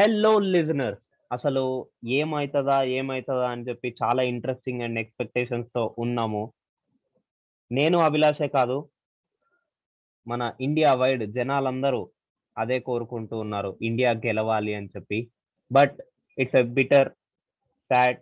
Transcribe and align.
Hello 0.00 0.32
listener 0.52 0.96
అసలు 1.30 1.62
ఏమవుతుందా 2.12 2.76
ఏమవుతుందా 2.92 3.48
అని 3.50 3.66
చెప్పి 3.68 3.88
చాలా 4.00 4.22
ఇంట్రెస్టింగ్ 4.30 4.82
అండ్ 4.82 4.98
ఎక్స్‌పెక్టేషన్స్‌తో 4.98 5.82
ఉన్నాము. 5.98 6.42
నేను 7.70 7.98
అభిలాషే 8.00 8.48
కాదు. 8.50 8.76
మన 10.26 10.42
ఇండియా 10.60 10.90
వైడ్ 10.94 11.24
జనాలందరూ 11.32 12.00
అదే 12.56 12.78
కోరుకుంటూ 12.80 13.34
ఉన్నారు. 13.38 13.70
ఇండియా 13.82 14.12
గెలవాలి 14.24 14.72
అని 14.74 14.88
చెప్పి. 14.94 15.18
But 15.70 15.96
it's 16.38 16.56
a 16.56 16.64
bitter, 16.78 17.10
sad 17.90 18.18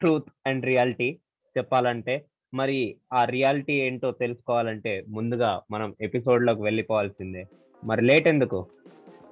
truth 0.00 0.30
and 0.46 0.66
reality 0.66 1.08
చెప్పాలంటే. 1.56 2.14
మరి 2.52 2.78
ఆ 3.12 3.22
రియాలిటీ 3.26 3.74
ఏంటో 3.82 4.10
తెలుసుకోవాలంటే 4.22 4.94
ముందుగా 5.08 5.50
మనం 5.70 5.90
ఎపిసోడ్‌లోకి 6.00 6.62
వెళ్ళిపోవాల్సిందే. 6.62 7.42
మరి 7.82 8.02
లేట్ 8.02 8.28
ఎందుకు? 8.28 8.60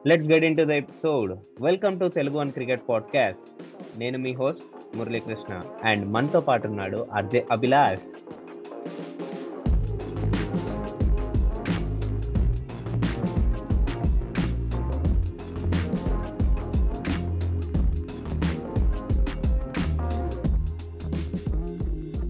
Let's 0.07 0.29
get 0.29 0.45
into 0.45 0.63
the 0.63 0.71
episode. 0.71 1.63
Welcome 1.63 2.01
to 2.01 2.09
Telugu 2.09 2.39
one 2.39 2.53
cricket 2.53 2.83
podcast. 2.89 3.63
నేను 3.99 4.19
మీ 4.19 4.33
హోస్ట్ 4.33 4.97
మురళీకృష్ణ 4.97 5.63
అండ్ 5.85 6.09
మనతో 6.09 6.41
పాటు 6.41 6.69
ఉన్నాడు 6.69 7.07
RJ 7.13 7.47
Abhilash. 7.53 8.01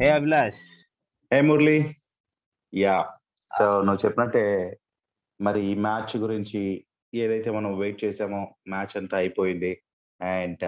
Hey 0.02 0.10
Abhilash. 0.10 0.54
Hey 1.34 1.40
Murali. 1.40 1.96
Yeah! 2.74 3.06
So 3.58 3.82
నువ్వు 3.82 4.06
చెప్పినట్టే 4.06 4.76
మరి 5.40 5.66
ఈ 5.66 5.74
మ్యాచ్ 5.74 6.16
గురించి 6.16 6.85
ఏదైతే 7.18 7.50
మనం 7.50 7.70
వెయిట్ 7.78 8.04
చేసామో 8.04 8.40
మ్యాచ్ 8.68 8.94
అంతా 8.96 9.16
అయిపోయింది. 9.16 9.72
అండ్ 10.20 10.64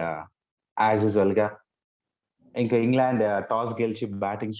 యాజ్ 0.77 1.03
యూజువల్‌గా 1.03 1.47
ఇంకా 2.55 2.77
ఇంగ్లాండ్ 2.77 3.23
టాస్ 3.49 3.73
గెలిచి 3.81 4.05
బ్యాటింగ్ 4.23 4.55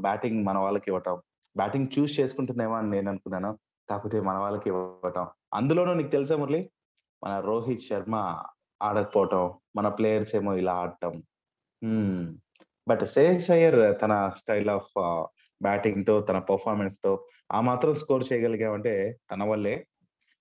బ్యాటింగ్ 0.00 0.40
మన 0.46 0.58
వాళ్ళకి 0.58 0.88
ఇవ్వటం. 0.88 1.16
బ్యాటింగ్ 1.56 1.88
చూస్ 1.96 2.20
చేసుకుంటుందేమో 2.20 2.74
అని 2.74 2.90
నేను 2.90 3.08
అనుకున్నాను. 3.10 3.50
కాకపోతే 3.88 4.18
మన 4.20 4.36
వాళ్ళకి 4.38 4.68
ఇవ్వటం. 4.68 5.26
అందులోనూ 5.54 5.94
నీకు 5.94 6.08
తెలుసా 6.08 6.36
మురళి? 6.36 6.60
మన 7.22 7.34
రోహిత్ 7.40 7.86
శర్మ 7.88 8.16
ఆడకపోవటం. 8.80 9.44
మన 9.76 9.88
ప్లేయర్స్ 9.88 10.34
ఏమో 10.36 10.54
ఇలా 10.54 10.74
ఆడటం. 10.82 11.14
బట్ 12.86 13.04
శ్రేయస్ 13.04 13.50
అయ్యర్ 13.50 13.80
తన 14.02 14.12
స్టైల్ 14.38 14.70
ఆఫ్ 14.70 14.90
బ్యాటింగ్తో 15.60 16.20
తన 16.20 16.38
పెర్ఫార్మన్స్‌తో 16.48 17.12
ఆ 17.52 17.60
మాత్రం 17.60 17.94
స్కోర్ 17.94 18.24
చేయగలిగామంటే 18.30 18.94
తన 19.30 19.42
వల్లే. 19.44 19.74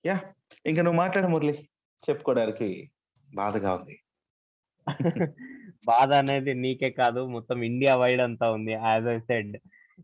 యా 0.06 0.16
ఇంక 0.66 0.80
నువ్వు 0.80 0.98
మాట్లాడు 0.98 1.28
మురళి. 1.28 1.56
చెప్పుకోవడానికి 2.04 2.68
బాధగా 3.34 3.76
ఉంది. 3.76 3.96
బాధ 5.86 6.12
అనేది 6.14 6.54
నీకే 6.54 6.90
కాదు 6.92 7.26
మొత్తం 7.28 7.64
ఇండియా 7.64 7.96
వైడ్ 7.96 8.22
అంతా 8.22 8.52
ఉంది. 8.52 8.72
As 8.72 9.08
I 9.08 9.20
said. 9.20 9.56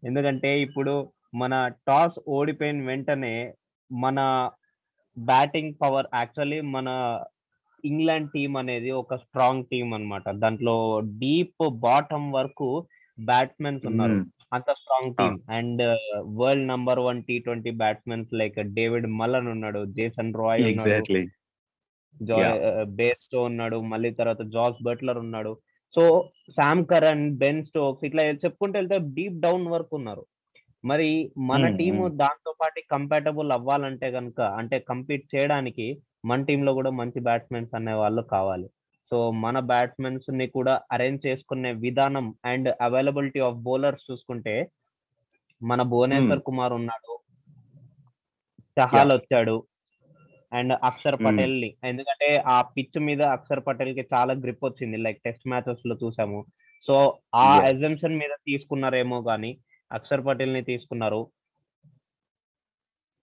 ఎందుకంటే 0.04 0.62
ఇప్పుడు 0.62 0.94
మన 1.34 1.54
టాస్ 1.88 2.20
ఓడిపోయిన 2.28 2.88
వెంటనే 2.88 3.36
మన 3.92 4.20
బ్యాటింగ్ 5.18 5.74
పవర్ 5.82 6.08
యాక్చువల్లీ 6.14 6.62
మన 6.62 6.90
ఇంగ్లాండ్ 7.84 8.32
టీమ్ 8.32 8.58
అనేది 8.58 8.92
ఒక 8.92 9.16
స్ట్రాంగ్ 9.16 9.66
టీమ్ 9.66 9.94
అన్నమాట. 9.94 10.30
దాంట్లో 10.36 10.76
డీప్ 11.20 11.70
బాటమ్ 11.80 12.34
వరకు 12.34 12.70
బ్యాట్స్‌మెన్స్ 13.20 13.86
ఉన్నారు. 13.86 14.18
అంత 14.52 14.70
strong! 14.80 15.14
Team. 15.18 15.40
And 15.58 15.82
world 16.38 16.66
number 16.68 17.00
1 17.04 17.22
T20 17.28 17.50
batsmen 17.82 18.32
like 18.34 18.58
David 18.78 19.08
Malan 19.20 19.50
ఉన్నాడు. 19.54 19.82
Jason 19.98 20.34
Roy. 20.40 20.66
ఎగ్జాక్ట్‌లీ. 20.68 21.24
బేర్‌స్టో 22.98 23.40
ఉన్నాడు. 23.50 23.78
మళ్ళీ 23.92 24.10
తర్వాత 24.14 24.44
జాస్ 24.56 24.80
బట్లర్ 24.84 25.20
ఉన్నాడు. 25.20 25.52
So 25.94 26.04
Sam 26.58 26.84
Curran, 26.86 27.24
Ben 27.38 27.64
Stokes 27.70 28.06
ఇట్లా 28.08 28.24
చెప్పుకుంటూ 28.44 28.76
వెళ్తే 28.80 28.98
డీప్ 29.16 29.38
డౌన్ 29.42 29.66
వరకు 29.70 29.94
ఉన్నారు. 30.00 30.24
మరి 30.84 31.10
మన. 31.50 31.64
టీము 31.78 32.04
హ్మ్. 32.04 32.10
దాంతో 32.22 32.52
పాటు 32.62 32.80
కంపాటబుల్ 32.92 33.52
అవ్వాలంటే 33.54 34.08
గనుక 34.18 34.40
అంటే 34.60 34.78
కంపీట్ 34.92 35.26
చేయడానికి 35.36 35.88
మన 36.26 36.40
టీమ్‌లో 36.46 36.74
కూడా 36.80 36.92
మంచి 37.00 37.20
బ్యాట్స్‌మెన్స్ 37.28 37.74
అనేవాళ్ళు 37.76 38.24
కావాలి. 38.32 38.68
సో 39.12 39.30
మన 39.44 39.58
బ్యాట్స్‌మెన్స్‌ని 39.70 40.46
కూడా 40.56 40.74
అరేంజ్ 40.92 41.22
చేసుకునే 41.26 41.72
విధానం 41.86 42.26
అండ్ 42.46 42.70
అవైలబిలిటీ 42.82 43.40
ఆఫ్ 43.48 43.64
బౌలర్స్ 43.68 44.06
చూసుకుంటే 44.10 44.56
మన. 45.62 45.82
భువనేశ్వర్ 45.92 46.44
కుమార్ 46.48 46.74
ఉన్నాడు. 46.80 47.12
చహాల్ 48.78 49.12
వచ్చాడు. 49.16 49.56
అండ్ 50.52 50.74
అక్షర్ 50.90 51.18
హ్మ్. 51.20 51.26
పటేల్‌ని 51.26 51.70
ఎందుకంటే 51.86 52.28
ఆ 52.50 52.60
పిచ్ 52.76 53.00
మీద 53.08 53.22
అక్షర్ 53.36 53.64
పటేల్‌కి 53.68 54.04
చాలా 54.14 54.34
గ్రిప్ 54.44 54.66
వచ్చింది. 54.68 54.98
లైక్ 55.06 55.20
టెస్ట్ 55.26 55.46
మ్యాచెస్‌లో 55.52 55.96
చూసాము. 56.04 56.40
సో 56.86 56.96
ఆ 57.42 57.48
యెస్. 57.50 57.72
అజంప్షన్ 57.72 58.20
మీద 58.22 58.34
తీసుకున్నారేమో 58.50 59.20
గాని 59.30 59.52
అక్షర్ 59.92 60.26
పటేల్‌ని 60.28 60.64
తీసుకున్నారు. 60.72 61.22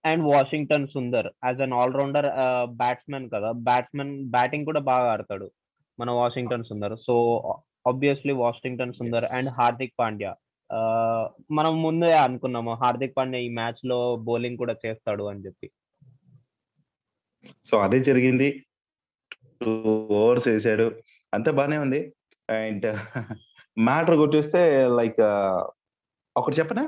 And 0.03 0.23
Washington 0.27 0.87
Sundar 0.91 1.27
as 1.43 1.61
an 1.65 1.75
all 1.77 1.95
rounder 1.95 2.27
ah, 2.43 2.67
batsman 2.81 3.27
కదా! 3.33 3.49
బ్యాట్స్‌మన్ 3.67 4.13
బ్యాటింగ్ 4.35 4.67
కూడా 4.69 4.81
బాగా 4.89 5.07
ఆడతాడు. 5.13 5.47
మన 5.99 6.09
Washington 6.19 6.67
Sundar. 6.69 6.95
So 7.05 7.13
obviously 7.85 8.33
Washington 8.41 8.97
Sundar 8.99 9.25
and. 9.37 9.49
Hardik 9.57 9.95
Pandya. 9.99 10.31
మనం 11.57 11.73
ముందే 11.83 12.11
అనుకున్నాము. 12.23 12.71
హార్దిక్ 12.81 13.17
పాండ్యా 13.17 13.41
ఈ 13.45 13.49
మ్యాచ్‌లో 13.59 13.99
బౌలింగ్ 14.27 14.61
కూడా 14.63 14.75
చేస్తాడు 14.83 15.25
అని 15.31 15.43
చెప్పి. 15.45 15.67
సో 17.67 17.75
అదే 17.85 17.99
జరిగింది. 18.07 18.47
2 19.61 19.73
ఓవర్స్ 20.17 20.47
ఏసాడు. 20.53 20.87
అంతా 21.33 21.51
బానే 21.59 21.77
ఉంది. 21.85 22.01
అండ్ 22.49 22.87
మ్యాటర్ 23.77 24.17
కొట్టేస్తే 24.17 24.61
లైక్ 24.99 25.21
ఒకటి 26.35 26.55
చెప్పనా? 26.59 26.83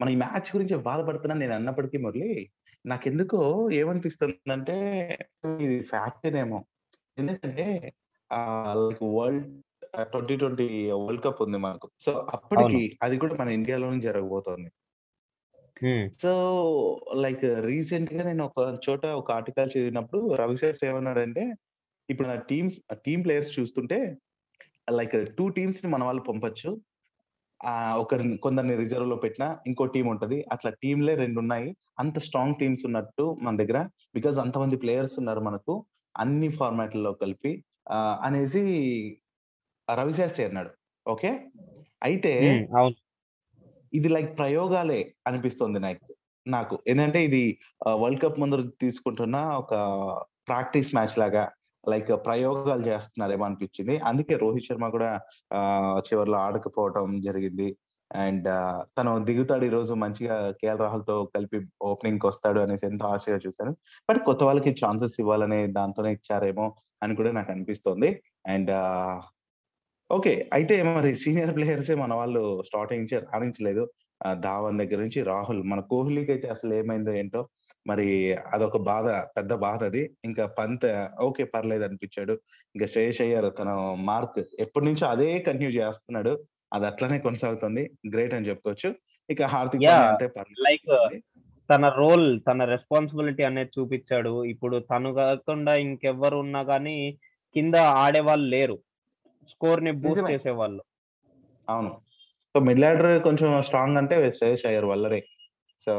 మనం 0.00 0.10
ఈ 0.12 0.18
మ్యాచ్ 0.22 0.48
గురించి 0.54 0.74
బాధపడుతున్నాను 0.88 1.42
నేను 1.44 1.54
అన్నప్పటికీ 1.54 1.98
మురళి, 2.04 2.30
నాకెందుకో 2.84 3.40
ఏమనిపిస్తుందంటే 3.80 4.76
ఇది 5.64 5.76
ఫ్యాక్టేనేమో. 5.90 6.58
ఎందుకంటే 7.16 7.66
లైక్ 8.80 9.02
వరల్డ్ 9.14 9.46
ఆహ్, 9.94 10.08
2020 10.12 10.68
వరల్డ్ 10.98 11.22
కప్ 11.22 11.42
ఉంది 11.42 11.58
మనకు. 11.60 11.88
సో 12.06 12.12
అప్పటికి. 12.36 12.82
అది 13.02 13.16
కూడా 13.18 13.34
మన 13.36 13.48
ఇండియాలోనే 13.58 14.00
జరగబోతోంది. 14.06 14.70
సో 16.14 16.30
లైక్ 17.22 17.44
రీసెంట్‌గా 17.66 18.22
నేను 18.24 18.42
ఒక 18.48 18.56
చోట 18.86 19.04
ఒక 19.20 19.28
ఆర్టికల్ 19.32 19.70
చదివినప్పుడు 19.72 20.20
రవిశాస్త్రి 20.40 20.86
ఏమన్నాడంటే, 20.90 21.44
ఇప్పుడు 22.08 22.28
నా 22.28 22.36
టీమ్స్ 22.50 22.76
టీమ్ 23.06 23.22
ప్లేయర్స్ 23.26 23.52
చూస్తుంటే 23.58 23.98
లైక్ 24.92 25.16
2 25.30 25.46
టీమ్స్‌ని 25.56 25.90
మన 25.92 26.04
వాళ్ళు 26.04 26.22
పంపొచ్చు. 26.28 26.70
ఆహ్, 27.60 27.96
ఒకరిని 28.02 28.36
కొందరిని 28.44 28.76
రిజర్వ్‌లో 28.82 29.18
పెట్టినా 29.24 29.48
ఇంకో 29.66 29.84
టీమ్ 29.94 30.08
ఉంటది. 30.12 30.38
అట్లా 30.52 30.70
టీమ్‌లే 30.82 31.14
2 31.16 31.38
ఉన్నాయి. 31.38 31.68
అంత 32.00 32.18
స్ట్రాంగ్ 32.26 32.58
టీమ్స్ 32.60 32.84
ఉన్నట్టు 32.88 33.26
మన 33.42 33.54
దగ్గర. 33.62 33.80
బికాజ్ 34.14 34.38
అంతమంది 34.40 34.78
ప్లేయర్స్ 34.84 35.16
ఉన్నారు 35.22 35.42
మనకు. 35.42 35.74
అన్ని 36.14 36.50
ఫార్మాట్‌లలో 36.58 37.12
కలిపి 37.20 37.52
అనేసి 38.26 38.62
రవిశాస్త్రి 39.88 40.44
అన్నాడు. 40.48 40.70
ఓకే. 41.06 41.30
అయితే. 42.02 42.32
ఇది 43.92 44.08
లైక్ 44.08 44.32
ప్రయోగాలే 44.38 44.98
అనిపిస్తుంది 45.28 45.78
నాకు. 45.80 46.04
నాకు. 46.46 46.74
ఏందంటే 46.88 47.20
ఇది 47.28 47.42
వరల్డ్ 48.02 48.22
కప్ 48.22 48.38
ముందు 48.42 48.56
తీసుకుంటున్న 48.82 49.36
ఒక 49.62 49.74
ప్రాక్టీస్ 50.48 50.90
మ్యాచ్ 50.96 51.16
లాగా 51.18 51.44
లైక్ 51.84 52.10
ప్రయోగాలు 52.26 52.82
చేస్తున్నారేమో 52.88 53.44
అనిపించింది. 53.48 53.94
అందుకే 54.08 54.34
రోహిత్ 54.42 54.68
శర్మ 54.68 54.86
కూడా 54.96 55.10
చివర్లో 56.08 56.38
ఆడకపోవటం 56.46 57.06
జరిగింది. 57.28 57.68
అండ్ 58.10 58.48
తను 58.96 59.10
దిగుతాడు 59.26 59.64
ఈరోజు 59.68 59.92
మంచిగా 60.02 60.36
కేఎల్ 60.60 60.80
రాహుల్‌తో 60.84 61.16
కలిపి 61.34 61.58
ఓపెనింగ్‌కొస్తాడు 61.90 62.60
అనేసి 62.64 62.84
ఎంతో 62.90 63.06
ఆశగా 63.14 63.38
చూసాను. 63.44 63.72
బట్ 64.08 64.20
కొత్త 64.28 64.42
వాళ్ళకి 64.48 64.70
ఛాన్సెస్ 64.80 65.16
ఇవ్వాలనే 65.22 65.60
దాంతోనే 65.78 66.12
ఇచ్చారేమో 66.18 66.66
అని 67.02 67.14
కూడా 67.16 67.32
నాకు 67.32 67.50
అనిపిస్తోంది. 67.52 68.10
And 68.46 68.72
okay. 70.10 70.34
అయితే 70.52 70.76
మరి 70.90 71.10
సీనియర్ 71.16 71.52
ప్లేయర్సే 71.56 71.94
మన 71.96 72.12
వాళ్ళు 72.14 72.40
స్టార్టింగ్ 72.68 73.02
నుంచే 73.02 73.18
రాణించలేదు. 73.26 73.82
ధావన్ 74.42 74.78
దగ్గర 74.80 74.98
నుంచి 75.00 75.20
రాహుల్ 75.26 75.62
మన 75.64 75.80
కోహ్లీకైతే 75.90 76.48
అసలు 76.48 76.72
ఏమైందో 76.74 77.12
ఏంటో 77.14 77.42
మరి 77.86 78.06
అదొక 78.54 78.78
బాధ. 78.88 79.06
పెద్ద 79.36 79.52
బాధ 79.64 79.80
అది. 79.84 80.02
ఇంకా 80.24 80.44
పంత్ 80.58 80.86
ఓకే. 81.20 81.44
పర్లేదు 81.54 81.84
అనిపించాడు. 81.84 82.34
ఇంకా 82.74 82.86
శ్రేయస్ 82.86 83.22
అయ్యర్ 83.22 83.48
తన 83.60 83.70
మార్క్ 84.04 84.40
ఎప్పటినుంచో 84.60 85.06
అదే 85.08 85.30
కంటిన్యూ 85.48 85.72
చేస్తున్నాడు. 85.80 86.34
అది 86.72 86.86
అట్లనే 86.86 87.18
కొనసాగుతుంది. 87.20 87.84
గ్రేట్ 88.14 88.34
అని 88.34 88.48
చెప్పుకోవచ్చు. 88.50 88.90
ఇక 89.28 89.42
హార్దిక్ 89.54 89.88
పర్లేదు 90.38 90.66
లైక్. 90.66 90.90
తన 91.70 91.88
రోల్, 91.96 92.26
తన 92.40 92.64
రెస్పాన్సిబిలిటీ 92.64 93.42
అనేది 93.42 93.70
చూపిచ్చాడు. 93.76 94.44
ఇప్పుడు 94.44 94.76
తను 94.90 95.10
కాకుండా 95.14 95.74
ఇంకెవ్వరు 95.84 96.36
ఉన్నా 96.36 96.60
గాని 96.70 96.96
కింద 97.54 97.74
ఆడేవాళ్ళు 98.00 98.46
లేరు. 98.48 98.76
స్కోర్‌ని 99.48 99.92
బూస్ట్ 99.96 100.20
నిజమే. 100.20 100.32
చేసేవాళ్ళు. 100.32 100.82
అవును. 101.68 101.92
సో 102.54 102.60
మిడిల్ 102.60 102.84
ఆర్డర్ 102.84 103.10
కొంచెం 103.22 103.50
స్ట్రాంగ్ 103.62 103.98
అంటే 103.98 104.16
శ్రేయస్ 104.30 104.66
అయ్యర్ 104.66 104.86
వల్లనే. 104.86 105.20
సో. 105.80 105.92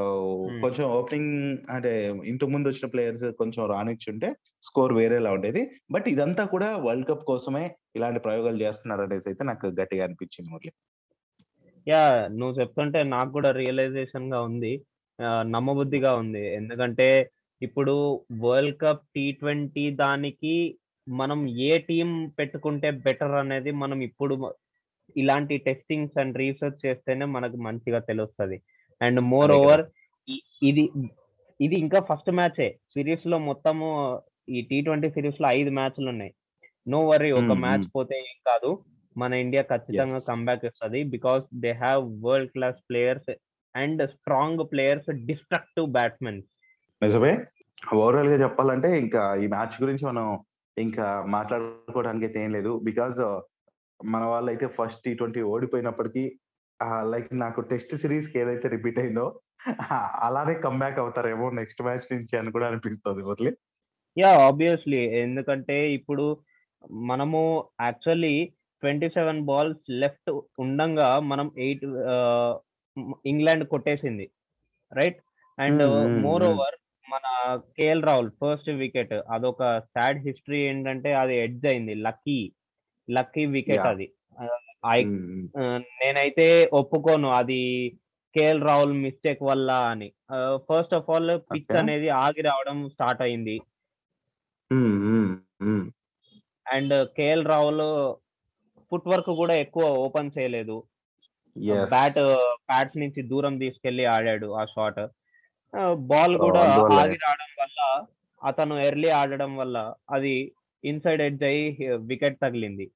కొంచెం 0.64 0.86
ఓపెనింగ్ 0.98 1.32
అంటే 1.70 1.92
ఇంతకు 2.24 2.52
ముందు 2.52 2.70
వచ్చిన 2.70 2.88
ప్లేయర్స్ 2.90 3.26
కొంచెం 3.40 3.64
రానిచ్చుంటే 3.66 4.28
స్కోర్ 4.64 4.94
వేరేలా 4.94 5.32
ఉండేది 5.32 5.62
బట్ 5.92 6.08
ఇదంతా 6.08 6.44
కూడా 6.46 6.70
వరల్డ్ 6.78 7.08
కప్ 7.08 7.24
కోసమే 7.24 7.64
ఇలాంటి 7.96 8.20
ప్రయోగాలు 8.20 8.60
చేస్తున్నారు 8.64 9.04
అనేసి 9.04 9.30
అయితే 9.30 9.44
నాకు 9.44 9.68
గట్టిగా 9.80 10.04
అనిపించింది 10.04 10.50
మురళి 10.50 10.72
యా 11.88 12.04
నువ్వు 12.32 12.54
చెప్తుంటే 12.60 13.04
నాకు 13.14 13.32
కూడా 13.32 13.52
రియలైజేషన్గా 13.52 14.42
ఉంది 14.42 14.74
నమ్మబుద్ధిగా 15.50 16.12
ఉంది 16.16 16.44
ఎందుకంటే 16.54 17.08
ఇప్పుడు 17.62 17.94
వరల్డ్ 18.42 18.78
కప్ 18.78 19.04
టీ 19.16 19.32
ట్వంటీ 19.32 19.86
దానికి 19.98 20.54
మనం 21.08 21.40
ఏ 21.62 21.78
టీం 21.82 22.10
పెట్టుకుంటే 22.40 22.92
బెటర్ 23.06 23.36
అనేది 23.36 23.72
మనం 23.82 24.02
ఇప్పుడు 24.02 24.36
మ- 24.36 24.56
ఇలాంటి 25.16 25.56
టెస్టింగ్స్ 25.60 26.18
అండ్ 26.18 26.38
రీసెర్చ్ 26.38 26.86
చేస్తేనే 26.86 27.26
మనకు 27.28 27.58
మంచిగా 27.62 28.00
తెలుస్తుంది 28.10 28.58
అండ్ 29.02 29.20
మోర్ 29.32 29.46
అదే 29.48 29.58
కదా. 29.58 29.66
ఓవర్ 29.66 29.84
ఇది 30.62 30.84
ఇది 31.60 31.76
ఇంకా 31.76 32.00
ఫస్ట్ 32.02 32.32
మ్యాచే 32.32 32.68
సిరీస్లో 32.94 33.38
మొత్తము 33.48 33.88
ఈ 34.50 34.62
టీ 34.62 34.78
ట్వంటీ 34.82 35.10
సిరీస్లో 35.10 35.48
ఐదు 35.52 35.72
మ్యాచ్లు 35.72 36.08
ఉన్నాయి 36.10 36.32
నో 36.88 37.00
వరీ 37.08 37.30
ఒక 37.34 37.54
మ్యాచ్. 37.64 37.86
పోతే 37.96 38.16
ఏం 38.24 38.38
కాదు 38.48 38.70
మన 39.16 39.32
ఇండియా 39.44 39.64
ఖచ్చితంగా. 39.72 40.20
కంబ్యాక్ 40.30 40.66
ఇస్తుంది 40.66 41.00
because 41.14 41.44
they 41.62 41.72
have 41.80 42.04
world 42.24 42.52
class 42.52 42.80
players 42.90 43.32
and 43.76 44.02
strong 44.14 44.64
players 44.72 45.10
destructive 45.30 45.88
batsmen 45.98 46.40
నిజమే. 47.02 47.34
ఓవరాల్గా 47.98 48.38
చెప్పాలంటే 48.44 48.90
ఇంకా 49.04 49.22
ఈ 49.44 49.46
మ్యాచ్ 49.54 49.76
గురించి 49.84 50.04
మనం 50.10 50.26
ఇంకా 50.78 51.06
మాట్లాడుకోవడానికి 51.36 52.26
అయితే 52.28 52.40
ఏం 52.46 52.52
లేదు. 52.58 52.72
బికాజ్ 52.88 53.20
మన 54.00 54.24
వాళ్ళు 54.32 54.50
అయితే 54.54 54.66
ఫస్ట్ 54.78 55.04
టీ 55.06 55.12
ట్వంటీ 55.20 55.42
ఓడిపోయినప్పటికీ 55.54 56.24
లైక్ 57.14 57.28
నాకు 57.44 57.60
టెస్ట్ 57.72 57.94
సిరీస్కి 58.04 58.38
ఏదైతే 58.44 58.68
రిపీట్ 58.76 59.02
అయిందో 59.02 59.26
అలానే 60.28 60.56
కమ్బ్యాక్ 60.64 61.02
అవుతారేమో 61.04 61.48
నెక్స్ట్ 61.60 61.84
మ్యాచ్ 61.88 62.08
నుంచి 62.14 62.34
అని 62.40 62.54
కూడా 62.56 62.68
అనిపిస్తుంది 62.70 63.24
మురళి 63.28 63.52
యా 64.18 64.32
ఆబ్వియస్లీ 64.48 65.02
ఎందుకంటే 65.26 65.78
ఇప్పుడు 65.98 66.26
మనము 67.12 67.42
actually 67.82 68.34
twenty 68.84 69.10
seven 69.18 69.42
balls 69.50 69.84
left 70.04 70.32
ఉండంగా 70.64 71.10
మనం 71.32 71.48
ఎయిట్ 71.66 71.86
ఇంగ్లాండ్ 73.32 73.64
కొట్టేసింది 73.74 74.26
రైట్ 74.92 75.20
అండ్ 75.58 75.84
మోర్. 76.26 76.44
ఓవర్ 76.52 76.78
మన 77.06 77.26
కేఎల్ 77.78 78.04
రాహుల్ 78.10 78.32
ఫస్ట్ 78.42 78.70
వికెట్ 78.82 79.14
అదొక 79.36 79.64
సాడ్ 79.94 80.20
హిస్టరీ 80.28 80.60
ఏంటంటే 80.70 81.12
అది 81.22 81.36
ఎడ్జ్ 81.46 81.66
అయింది 81.72 81.96
లక్కీ 82.08 82.40
లక్కీ 83.08 83.44
వికెట్. 83.56 83.88
అది 83.92 84.08
నేనైతే 86.02 86.48
ఒప్పుకోను 86.80 87.30
అది 87.40 87.62
కేఎల్ 88.36 88.62
రాహుల్ 88.68 88.94
మిస్టేక్ 89.06 89.42
వల్ల 89.50 89.72
అని 89.94 90.08
ఫస్ట్ 90.70 90.94
ఆఫ్ 91.00 91.10
ఆల్ 91.14 91.32
పిచ్. 91.52 91.74
అనేది 91.82 92.10
ఆగి 92.24 92.42
రావడం 92.50 92.78
స్టార్ట్ 92.94 93.24
అయింది. 93.26 93.58
And 96.66 96.96
KL 97.18 97.46
Rahul 97.54 97.84
foot 98.92 99.10
work 99.12 99.32
కూడా 99.42 99.54
ఎక్కువ 99.64 99.84
ఓపెన్ 100.06 100.32
చేయలేదు. 100.38 100.78
బ్యాట్ 101.58 102.16
ప్యాడ్స్ 102.70 102.98
నుంచి 102.98 103.22
దూరం 103.22 103.58
తీసుకెళ్ళి 103.58 104.06
ఆడాడు 104.06 104.52
ఆ 104.52 104.66
షాట్ 104.66 105.08
బాల్ 105.94 106.38
కూడా 106.38 106.60
ఆగి 106.60 107.16
రావడం 107.16 107.62
వల్ల 107.62 108.06
అతను 108.44 108.76
ఎర్లీ 108.76 109.10
ఆడడం 109.10 109.58
వల్ల 109.58 109.94
అది 110.12 110.52
ఇన్సైడ్ 110.86 111.22
ఎడ్జ్ 111.22 111.44
అయ్యి 111.44 111.88
వికెట్ 111.88 112.40
తగిలింది. 112.42 112.92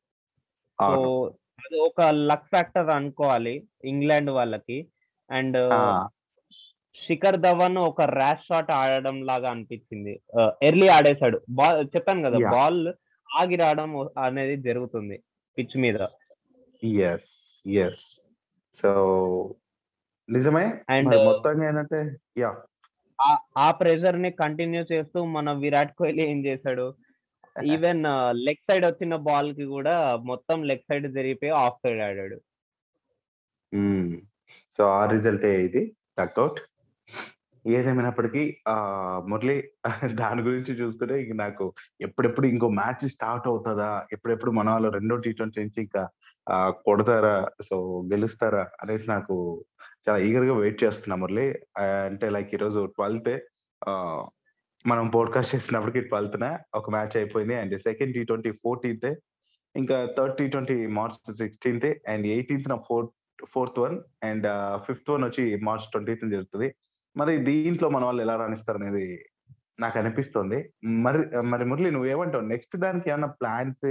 సో. 0.79 1.33
అది 1.59 1.79
ఒక 1.79 2.01
లక్ 2.01 2.45
ఫ్యాక్టర్ 2.45 2.89
అనుకోవాలి 2.89 3.63
ఇంగ్లాండ్ 3.85 4.29
వాళ్ళకి. 4.29 4.87
అండ్ 5.31 5.57
శిఖర్ 7.07 7.39
ధవన్ 7.39 7.77
ఒక 7.77 8.01
ర్యాష్ 8.01 8.47
షాట్ 8.47 8.71
ఆడడం 8.71 9.25
లాగా 9.25 9.49
అనిపించింది. 9.49 10.21
ఎర్లీ 10.63 10.87
ఆడేశాడు. 10.87 11.41
బాల్ 11.49 11.87
చెప్పాను 11.95 12.29
కదా. 12.29 12.51
బాల్ 12.51 12.93
ఆగి 13.37 13.55
రావడం 13.55 14.09
అనేది 14.23 14.61
జరుగుతుంది 14.61 15.23
పిచ్ 15.57 15.77
మీద. 15.77 16.07
ఎస్ 16.83 17.61
ఎస్ 17.67 18.24
సో 18.75 18.89
నిజమే. 20.29 20.65
అండ్ 20.89 21.15
మొత్తంగా 21.27 21.65
ఏంటంటే 21.67 21.99
యా. 22.37 22.51
ఆ 23.57 23.67
ప్రెషర్ని 23.71 24.31
కంటిన్యూ 24.39 24.81
చేస్తూ 24.91 25.19
మన 25.35 25.51
విరాట్ 25.63 25.93
కోహ్లీ 25.95 26.23
ఏం 26.25 26.39
చేశాడు? 26.45 26.87
ఈవెన్ 27.75 28.01
లెగ్ 28.45 28.63
సైడ్ 28.67 28.85
వచ్చిన 28.85 29.15
బాల్కి 29.27 29.65
కూడా 29.65 29.93
మొత్తం 30.23 30.57
లెగ్ 30.63 30.87
సైడ్ 30.89 31.07
జరిగిపోయి 31.13 31.53
ఆఫ్ 31.61 31.79
సైడ్ 31.83 32.01
ఆడాడు. 32.01 32.37
సో 34.73 34.83
ఆ 34.95 35.03
రిజల్టే 35.11 35.51
ఇది. 35.67 35.83
టక్అవుట్ 36.17 36.59
ఏదేమైనప్పటికీ 37.65 38.41
ఆ 38.67 38.75
మురళి 39.27 39.55
దాని 40.21 40.41
గురించి 40.41 40.71
చూసుకుంటే 40.79 41.15
ఇంక 41.23 41.35
నాకు 41.35 41.65
ఎప్పుడెప్పుడు 42.01 42.47
ఇంకో 42.47 42.67
మ్యాచ్ 42.79 43.05
స్టార్ట్ 43.15 43.47
అవుతుందా? 43.47 43.89
ఎప్పుడెప్పుడు 44.13 44.51
మన 44.51 44.69
వాళ్ళు 44.69 44.89
రెండో 44.89 45.15
టీ 45.17 45.31
ట్వంటీ 45.31 45.59
నుంచి 45.63 45.79
ఇంకా 45.81 46.03
కొడతారా? 46.49 47.49
సో 47.69 48.01
గెలుస్తారా? 48.11 48.67
అనేసి 48.81 49.09
నాకు 49.09 49.65
చాలా 50.09 50.19
ఈగర్గా 50.19 50.53
వెయిట్ 50.53 50.83
చేస్తున్నా 50.83 51.15
మురళి. 51.15 51.59
అంటే 51.79 52.29
లైక్ 52.29 52.53
ఈరోజు 52.53 52.85
ట్వెల్త్ 52.85 53.39
మనం 54.87 55.09
పోడ్కాస్ట్ 55.09 55.55
చేసినప్పటికి 55.55 56.01
ట్వెల్త్ 56.01 56.59
ఒక 56.75 56.89
మ్యాచ్ 56.89 57.17
అయిపోయింది. 57.17 57.55
And 57.55 57.79
second 57.79 58.13
T 58.13 58.23
twenty 58.23 58.51
fourteenth 58.51 59.19
ఇంకా 59.75 60.07
third 60.17 60.37
T 60.37 60.47
twenty 60.47 60.87
March 60.87 61.33
sixteenth 61.33 61.85
and 61.85 62.27
eighteenth 62.27 62.69
నా 62.69 62.75
fourth 62.75 63.45
fourth 63.45 63.79
one 63.79 63.99
and 64.23 64.47
fifth 64.83 65.09
one 65.09 65.23
వచ్చి 65.23 65.59
మార్చ్ 65.63 65.91
ట్వంటీత్ 65.91 66.29
జరుగుతుంది. 66.31 66.75
మరి 67.17 67.37
దీంట్లో 67.37 67.89
మన 67.89 68.05
వాళ్ళు 68.05 68.21
ఎలా 68.21 68.35
రాణిస్తారు 68.35 68.77
అనేది 68.77 69.25
నాకు 69.79 69.99
అనిపిస్తుంది. 69.99 70.73
మరి 70.85 71.41
మరి 71.41 71.65
మురళి 71.65 71.91
నువ్వేమంటావు? 71.91 72.43
నెక్స్ట్ 72.43 72.77
దానికి 72.77 73.09
ఏమైనా 73.09 73.27
ప్లాన్స్ 73.27 73.85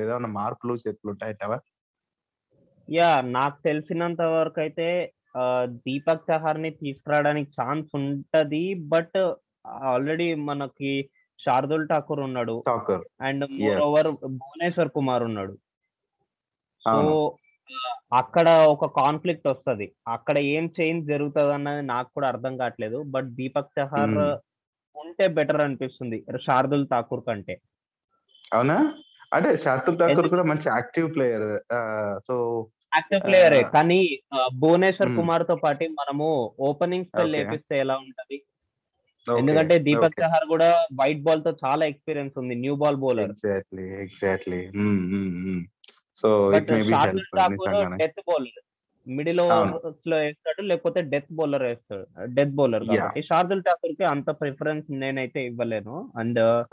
ఏదైనా 0.00 0.18
మార్పులు 0.18 0.74
చేతులు 0.74 1.10
ఉంటాయంటావా 1.10 1.60
యా 2.90 3.20
నాకు 3.20 3.62
తెలిసినంత 3.62 4.20
వరకు 4.20 4.60
అయితే 4.60 5.12
దీపక్ 5.64 6.30
చహార్ని 6.32 6.70
తీసుకురావడానికి 6.70 7.50
ఛాన్స్ 7.62 7.88
ఉంటది. 7.94 8.74
బట్ 8.74 9.32
ఆల్రెడీ 9.66 10.34
మనకి 10.34 11.10
శార్దుల్ 11.44 11.88
ఠాకూర్ 11.88 12.20
ఉన్నాడు. 12.20 12.64
And. 13.20 13.50
More 13.50 13.80
over 13.80 14.08
Bhuvneshwar 14.26 14.88
Kumar 14.88 15.22
ఉన్నాడు. 15.22 15.58
సో. 16.84 17.36
అక్కడ 18.12 18.48
ఒక 18.48 18.86
కాన్ఫ్లిక్ట్ 18.96 19.48
వస్తది. 19.48 19.92
అక్కడ 20.08 20.38
ఏం 20.38 20.72
చేంజ్ 20.80 21.06
జరుగుతుంది 21.06 21.54
అన్నది 21.54 21.82
నాకు 21.82 22.08
కూడా 22.14 22.28
అర్థం 22.28 22.56
కావట్లేదు. 22.56 23.02
బట్ 23.02 23.26
దీపక్ 23.26 23.80
చహార్. 23.80 24.18
ఉంటే 25.00 25.28
బెటర్ 25.28 25.60
అనిపిస్తుంది. 25.60 26.24
శార్దుల్ 26.46 26.86
ఠాకూర్ 26.88 27.24
కంటే. 27.26 27.60
అవునా? 28.54 28.94
అంటే 29.34 29.50
శార్దుల్ 29.64 29.98
ఠాకూర్ 29.98 30.28
కూడా 30.32 30.44
మంచి 30.50 30.68
యాక్టివ్ 30.68 31.08
ప్లేయర్. 31.14 31.50
సో 32.28 32.34
యాక్టివ్ 32.96 33.22
ప్లేయరే. 33.26 33.60
కానీ 33.76 34.00
భువనేశ్వర్. 34.62 35.12
కుమార్తో 35.16 35.56
పాటు 35.62 35.84
మనము 36.00 36.28
ఓపెనింగ్ 36.68 37.04
స్పెల్. 37.04 37.36
వేపిస్తే 37.36 37.78
ఎలా 37.84 37.96
ఉంటది? 38.06 38.38
ఎందుకంటే 39.38 39.74
దీపక్ 39.86 40.20
చహార్ 40.22 40.44
కూడా 40.48 40.68
వైట్ 41.00 41.22
బాల్తో 41.26 41.50
చాలా 41.64 41.84
ఎక్స్పీరియన్స్ 41.92 42.34
ఉంది 42.38 42.54
new 42.64 42.74
ball 42.82 42.98
bowler. 43.04 43.30
Exactly 43.30 43.84
exactly. 44.04 44.60
So 46.20 46.28
death 46.50 48.20
bowler. 48.30 48.60
Middle. 49.08 49.40
ఓవర్స్లో 49.40 50.16
వేస్తాడు 50.16 50.62
లేకపోతే 50.62 51.02
డెత్ 51.02 51.32
బౌలర్ 51.32 51.62
వేస్తాడు. 51.62 52.06
Death 52.34 52.50
bowler. 52.50 52.84
కాబట్టి 52.84 53.22
శార్దుల్ 53.22 53.62
ఠాకూర్కి 53.62 54.04
అంత 54.04 54.30
ప్రిఫరెన్స్ 54.30 54.86
నేనైతే 54.90 55.46
ఇవ్వలేను. 55.46 56.12
And 56.18 56.66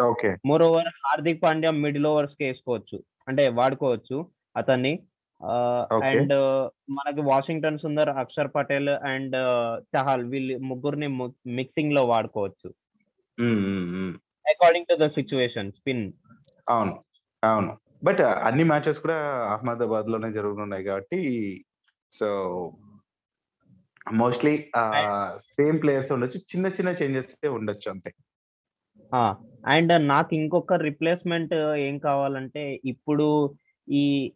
moreover 0.62 0.88
Hardik 0.88 1.44
Pandya 1.44 1.72
middle 1.72 2.06
ఓవర్స్కి 2.06 2.44
వేసుకోవచ్చు. 2.44 3.04
అంటే 3.28 3.50
వాడుకోవచ్చు 3.50 4.28
అతన్ని. 4.58 5.00
అండ్ 6.04 6.34
మనకి 6.90 7.22
వాషింగ్టన్ 7.22 7.80
సుందర్ 7.80 8.10
అక్షర్ 8.10 8.52
పటేల్ 8.56 8.90
అండ్ 8.90 9.36
చహల్ 9.96 10.26
వీళ్ళు 10.26 10.58
ముగ్గురిని 10.58 11.08
మిక్సింగ్లో 11.48 12.06
వాడుకోవచ్చు. 12.06 12.74
According 14.50 14.86
to 14.86 14.96
the 14.96 15.08
situation 15.08 15.72
spin 15.72 16.12
అవును. 16.70 17.04
అవును. 17.44 17.78
బట్ 18.04 18.22
అన్ని 18.22 18.64
మ్యాచెస్ 18.64 19.00
కూడా 19.00 19.16
అహ్మదాబాద్లోనే 19.54 20.32
జరుగుతున్నాయి 20.32 20.84
కాబట్టి 20.84 21.20
సో 22.12 22.72
మోస్ట్లీ 24.14 24.70
సేమ్ 25.38 25.82
ప్లేయర్స్ 25.82 26.12
ఉండొచ్చు. 26.12 26.40
చిన్న 26.40 26.68
చిన్న 26.68 26.90
చేంజెస్ 26.90 27.48
ఉండొచ్చు 27.48 27.92
అంతే. 27.92 28.14
అండ్ 29.68 30.08
నాకు 30.08 30.36
ఇంకొక 30.36 30.74
రిప్లేస్మెంట్ 30.74 31.54
ఏం 31.54 31.98
కావాలంటే 31.98 32.82
ఇప్పుడు 32.86 33.56
ఈ 33.90 34.34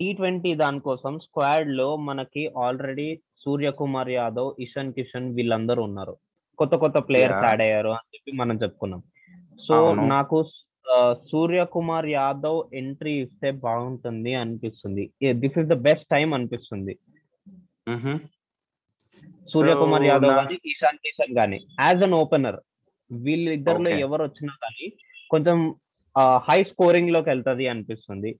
టీ 0.00 0.12
ట్వంటీ 0.12 0.54
దానికోసం 0.54 1.18
స్క్వాడ్లో 1.18 1.96
మనకి 1.96 2.52
ఆల్రెడీ 2.58 3.20
సూర్యకుమార్ 3.44 4.08
యాదవ్ 4.08 4.54
ఇషాన్ 4.60 4.92
కిషన్ 4.92 5.34
వీళ్ళందరూ 5.34 5.82
ఉన్నారు. 5.82 6.16
కొత్త 6.58 6.74
కొత్త 6.74 6.98
ప్లేయర్స్. 6.98 7.44
యాడ్ 7.44 7.60
అయ్యారు 7.60 7.88
అని 7.88 8.16
చెప్పి 8.16 8.32
మనం 8.32 8.56
చెప్పుకున్నాం. 8.56 9.02
సో. 9.66 9.94
నాకు 9.94 10.44
సూర్యకుమార్ 11.30 12.06
యాదవ్ 12.06 12.74
ఎంట్రీ 12.74 13.22
ఇస్తే 13.22 13.50
బాగుంటుంది 13.50 14.34
అనిపిస్తుంది. 14.34 15.10
This 15.32 15.58
is 15.58 15.68
the 15.68 15.72
best 15.72 16.06
time 16.10 16.34
అనిపిస్తుంది. 16.34 16.98
సూర్యకుమార్ 19.48 20.02
యాదవ్ 20.02 20.22
నా- 20.22 20.36
గాని 20.36 20.60
ఇషాన్ 20.66 20.96
కిషన్ 20.96 21.38
గాని 21.38 21.66
యాజ్ 21.80 22.02
అన్ 22.02 22.12
ఓపెనర్ 22.12 22.56
వీళ్ళిద్దరిలో. 23.12 23.90
ఎవరు 24.00 24.22
వచ్చినా 24.22 24.56
కానీ 24.62 24.92
కొంచెం 25.30 25.74
హై 26.36 26.64
స్కోరింగ్లోకి 26.64 27.28
వెళ్తది 27.28 27.68
అనిపిస్తుంది. 27.68 28.38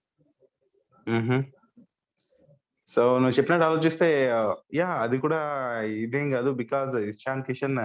సో 2.87 3.19
నువ్వు 3.19 3.31
చెప్పినట్టు 3.31 3.65
ఆలోచిస్తే 3.67 4.31
యా 4.75 4.87
అది 4.87 5.19
కూడా 5.19 5.41
ఇదేం 5.83 6.31
కాదు 6.31 6.51
బికాజ్ 6.53 6.97
ఇషాన్ 6.97 7.43
కిషన్ 7.43 7.77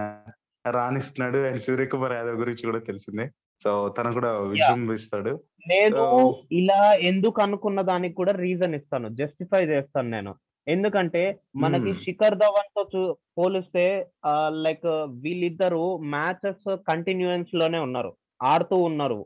రాణిస్తున్నాడు 0.69 1.37
అండ్ 1.37 1.61
సూర్యకుమార్ 1.61 2.13
యాదవ్ 2.13 2.39
గురించి 2.39 2.65
కూడా 2.65 2.79
తెలిసిందే. 2.79 3.29
సో 3.63 3.89
తను 3.89 4.11
కూడా 4.11 4.39
విజృంభిస్తాడు. 4.39 5.43
నేను 5.67 6.35
ఇలా 6.51 6.93
ఎందుకు 6.93 7.41
అనుకున్న 7.41 7.81
దానికి 7.81 8.15
కూడా 8.15 8.31
రీజన్ 8.31 8.75
ఇస్తాను. 8.75 9.09
జస్టిఫై 9.09 9.65
చేస్తాను 9.65 10.09
నేను. 10.09 10.35
ఎందుకంటే 10.67 11.39
మనకి 11.55 11.89
Hmm. 11.89 12.03
శిఖర్ 12.03 12.37
ధవన్తో 12.37 12.89
చూ- 12.95 13.13
పోలిస్తే 13.37 14.07
లైక్ 14.47 14.85
వీళ్ళిద్దరు 15.07 15.97
మ్యాచెస్ 15.97 16.77
కంటిన్యూయన్స్లోనే 16.87 17.79
ఉన్నారు. 17.79 18.15
ఆడుతూ 18.43 18.75
ఉన్నారు. 18.75 19.25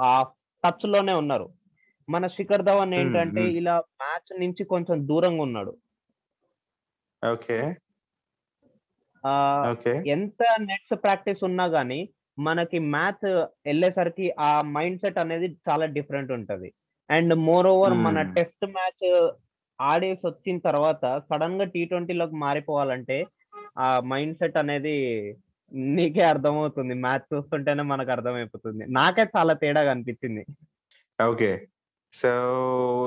ఆ 0.00 0.26
టచ్లోనే 0.64 1.12
ఉన్నారు. 1.12 1.48
మన 2.08 2.26
శిఖర్ 2.26 2.62
ధవన్ 2.62 2.94
ఏంటంటే 2.94 3.40
hmm. 3.40 3.50
ఇలా 3.50 3.78
మ్యాచ్ 3.78 4.40
నుంచి 4.40 4.64
కొంచెం 4.64 5.08
దూరంగా 5.08 5.42
ఉన్నాడు. 5.42 5.76
ఓకే 7.32 7.76
ఎంత 10.10 10.56
నెట్స్ 10.60 11.02
ప్రాక్టీస్ 11.02 11.44
ఉన్నా 11.44 11.64
గానీ 11.64 12.08
మనకి 12.38 12.78
మ్యాచ్ 12.78 13.26
వెళ్ళేసరికి 13.66 14.34
ఆ 14.40 14.62
మైండ్ 14.62 15.00
సెట్ 15.00 15.18
అనేది 15.18 15.56
చాలా 15.68 15.86
డిఫరెంట్ 15.86 16.32
ఉంటది. 16.32 16.72
అండ్ 17.10 17.34
మోర్ 17.34 17.66
ఓవర్ 17.66 17.92
మన. 17.92 18.22
టెస్ట్ 18.22 18.66
మ్యాచ్ 18.66 19.30
ఆడేసి 19.80 20.26
వచ్చిన 20.26 20.58
తర్వాత 20.58 21.22
సడన్గా 21.30 21.64
టీ 21.64 21.84
ట్వంటీలోకి 21.84 22.34
మారిపోవాలంటే 22.34 23.26
ఆ 23.78 24.00
మైండ్ 24.00 24.38
సెట్ 24.38 24.56
అనేది 24.56 25.36
నీకే 25.72 26.22
అర్థమవుతుంది. 26.22 26.94
మ్యాచ్ 26.94 27.34
చూస్తుంటేనే 27.34 27.82
మనకు 27.82 28.10
అర్థమైపోతుంది. 28.10 28.86
నాకే 28.86 29.26
చాలా 29.36 29.52
తేడాగా 29.52 29.90
అనిపించింది. 29.90 30.46
ఓకే. 31.24 31.66
సో 32.14 32.28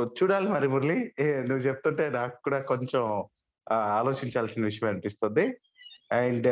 చూడాలి 0.03 0.49
మరి 0.49 0.67
మురళి. 0.67 1.11
నువ్వు 1.21 1.57
చెప్తుంటే 1.57 2.09
నాకు 2.09 2.43
కూడా 2.43 2.59
కొంచెం 2.59 3.23
ఆలోచించాల్సిన 3.71 4.65
విషయం 4.65 4.89
అనిపిస్తుంది. 4.89 5.57
అండ్ 6.11 6.47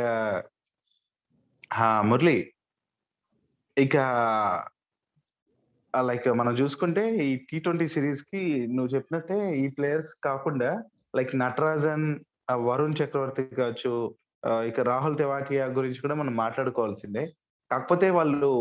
మురళి 2.01 2.52
ఇక 3.77 3.97
లైక్ 5.93 6.27
మనం 6.39 6.53
చూసుకుంటే 6.53 7.03
ఈ 7.25 7.45
టీ 7.49 7.59
ట్వంటీ 7.59 7.87
సిరీస్కి 7.87 8.41
నువ్వు 8.67 8.91
చెప్పినట్టే 8.95 9.37
ఈ 9.57 9.67
ప్లేయర్స్ 9.67 10.11
కాకుండా 10.23 10.83
లైక్ 11.15 11.35
నటరాజన్ 11.35 12.05
వరుణ్ 12.67 12.97
చక్రవర్తి 13.01 13.43
కావచ్చు 13.55 13.93
ఇక 14.69 14.79
రాహుల్ 14.79 15.17
తెవాటియా 15.17 15.65
గురించి 15.65 16.01
కూడా 16.01 16.15
మనం 16.15 16.35
మాట్లాడుకోవాల్సిందే. 16.35 17.23
కాకపోతే 17.71 18.09
వాళ్ళు 18.09 18.51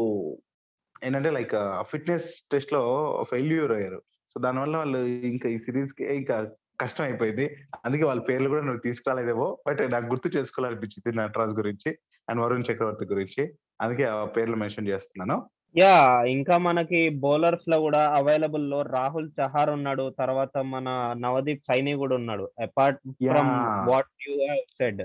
ఏంటంటే 1.05 1.31
లైక్ 1.31 1.55
ఫిట్నెస్ 1.91 2.29
టెస్ట్లో 2.53 2.83
ఫెయిల్యూర్ 3.31 3.73
అయ్యారు. 3.73 4.01
సో 4.31 4.41
దానివల్ల 4.41 4.77
వాళ్ళు 4.77 4.99
ఇంకా 5.33 5.49
ఈ 5.49 5.59
సిరీస్కి 5.59 6.05
ఇంకా 6.15 6.37
కష్టం 6.81 7.05
అయిపోయింది 7.05 7.57
అందుకే 7.85 8.05
వాళ్ళ 8.05 8.23
పేర్లు 8.23 8.49
కూడా 8.49 8.63
నువ్వు 8.63 8.81
తీసుకురాలేదేమో 8.81 9.59
బట్ 9.67 9.93
నాకు 9.93 10.07
గుర్తు 10.07 10.29
చేసుకోవాలనిపించింది 10.37 11.17
నటరాజ్ 11.19 11.53
గురించి 11.53 11.91
అండ్ 12.29 12.41
వరుణ్ 12.41 12.67
చక్రవర్తి 12.71 13.05
గురించి. 13.05 13.43
అందుకే 13.83 14.05
ఆ 14.13 14.19
పేర్లు 14.37 14.57
మెన్షన్ 14.57 14.89
చేస్తున్నాను 14.89 15.37
యా 15.75 15.93
ఇంకా 16.29 16.55
మనకి 16.59 16.99
బౌలర్స్లో 17.23 17.77
కూడా 17.81 18.01
అవైలబుల్లో 18.17 18.79
రాహుల్ 18.97 19.29
చహార్ 19.39 19.71
ఉన్నాడు 19.71 20.05
తర్వాత 20.19 20.57
మన 20.73 20.89
నవదీప్ 21.19 21.69
సైని 21.69 21.93
కూడా 21.95 22.15
ఉన్నాడు 22.15 22.45
apart 22.63 22.99
from. 23.29 23.53
What 23.91 24.11
you 24.27 24.35
said 24.79 25.03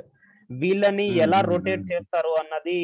వీళ్ళని 0.50 1.05
ఎలా 1.17 1.39
రొటేట్. 1.41 1.86
చేస్తారు 1.91 2.34
అన్నది 2.41 2.79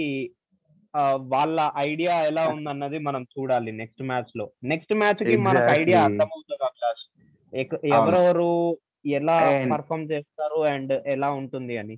వాళ్ళ 1.28 1.60
ఐడియా 1.82 2.16
ఎలా 2.22 2.44
ఉందన్నది 2.48 2.98
మనం 3.00 3.22
చూడాలి 3.34 3.72
నెక్స్ట్ 3.72 4.04
మ్యాచ్లో 4.04 4.46
నెక్స్ట్ 4.64 4.94
మ్యాచ్కి 4.94 5.36
మనకు 5.48 5.70
ఐడియా. 5.80 6.00
అర్థమవుతుంది 6.04 6.64
అభిలాష్ 6.64 7.06
ఎవరెవరు 7.96 8.50
ఎలా 9.14 9.38
పర్ఫామ్ 9.72 10.12
చేస్తారు 10.12 10.60
అండ్ 10.74 10.94
ఎలా 11.08 11.30
ఉంటుంది 11.32 11.76
అని 11.78 11.96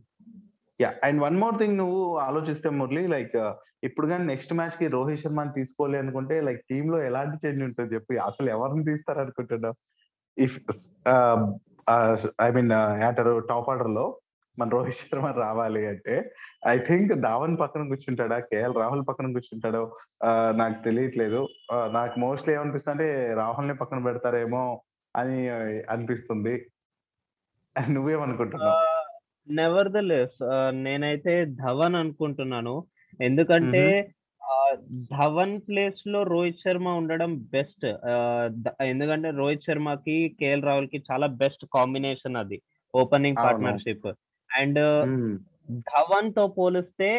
yeah 0.79 0.89
and 1.03 1.19
one 1.21 1.37
more 1.37 1.57
thing 1.59 1.77
నువ్వు 1.77 2.01
ఆలోచిస్తే 2.19 2.69
మురళి 2.79 3.03
లైక్ 3.07 3.35
uh, 3.35 3.53
ఇప్పుడు 3.83 4.07
కానీ 4.07 4.23
నెక్స్ట్ 4.25 4.53
మ్యాచ్కి 4.53 4.85
రోహిత్ 4.87 5.21
శర్మని 5.21 5.51
తీసుకోవాలి 5.51 5.97
అనుకుంటే 5.97 6.35
లైక్ 6.41 6.61
టీమ్లో 6.69 6.97
ఎలాంటి 7.03 7.37
చేంజ్ 7.43 7.63
ఉంటుంది 7.63 7.95
చెప్పి? 7.95 8.15
అసలు 8.17 8.49
ఎవరిని 8.49 8.83
తీస్తారు 8.83 9.19
అనుకుంటున్నావు? 9.19 9.75
If 10.37 10.55
I 12.41 12.49
mean 12.51 12.71
at the 13.01 13.31
top 13.47 13.69
ఆర్డర్లో 13.69 14.05
మన 14.57 14.69
రోహిత్ 14.69 14.99
శర్మ 14.99 15.29
రావాలి 15.37 15.81
అంటే 15.87 16.15
ఐ 16.67 16.75
థింక్ 16.79 17.13
ధావన్ 17.21 17.55
పక్కన 17.57 17.87
కూర్చుంటాడా? 17.87 18.39
కేఎల్ 18.39 18.75
రాహుల్ 18.75 19.03
పక్కన 19.07 19.33
కూర్చుంటాడో? 19.33 19.83
Uh, 20.27 20.49
నాకు 20.55 20.77
తెలియట్లేదు. 20.83 21.41
Uh, 21.73 21.87
నాకు 21.91 22.15
మోస్ట్లీ 22.19 22.53
ఏమనిపిస్తుంది 22.53 22.95
అంటే 22.95 23.09
రాహుల్ని 23.33 23.75
పక్కన 23.75 23.99
పెడతారేమో 23.99 24.65
అని 25.15 25.39
అనిపిస్తుంది. 25.87 26.55
నువ్వేమనుకుంటున్నావు? 27.89 28.94
నెవర్ 29.47 29.89
ద 29.91 30.01
లెస్ 30.05 30.37
నేనైతే 30.83 31.33
ధవన్ 31.63 31.95
అనుకుంటున్నాను. 31.95 32.75
ఎందుకంటే 33.19 33.83
ఆ, 34.41 34.55
ధవన్ 35.11 35.53
ప్లేస్లో 35.59 36.23
రోహిత్ 36.23 36.59
శర్మ 36.59 36.87
ఉండడం 36.97 37.31
బెస్ట్ 37.53 37.85
ఎందుకంటే 38.85 39.29
రోహిత్ 39.31 39.65
శర్మకి 39.65 40.17
కేఎల్ 40.39 40.63
రాహుల్కి 40.63 41.03
చాలా 41.09 41.27
బెస్ట్ 41.39 41.63
కాంబినేషన్ 41.73 42.37
అది 42.37 42.57
ఓపెనింగ్ 42.93 43.39
అవును. 43.39 43.47
Partnership 43.47 44.07
and. 44.49 44.81
ధవన్తో 45.89 46.47
పోలిస్తే 46.57 47.09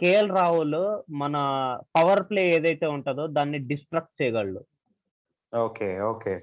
కేఎల్ 0.00 0.30
రాహుల్ 0.30 0.78
మన 1.14 1.36
పవర్ 1.96 2.22
ప్లే 2.30 2.42
ఏదైతే 2.50 2.86
ఉంటుందో 2.86 3.26
దాన్ని 3.28 3.58
డిస్ట్రక్ట్ 3.66 4.22
చేయగలడు. 4.22 4.62
Okay 5.52 5.88
okay. 6.02 6.34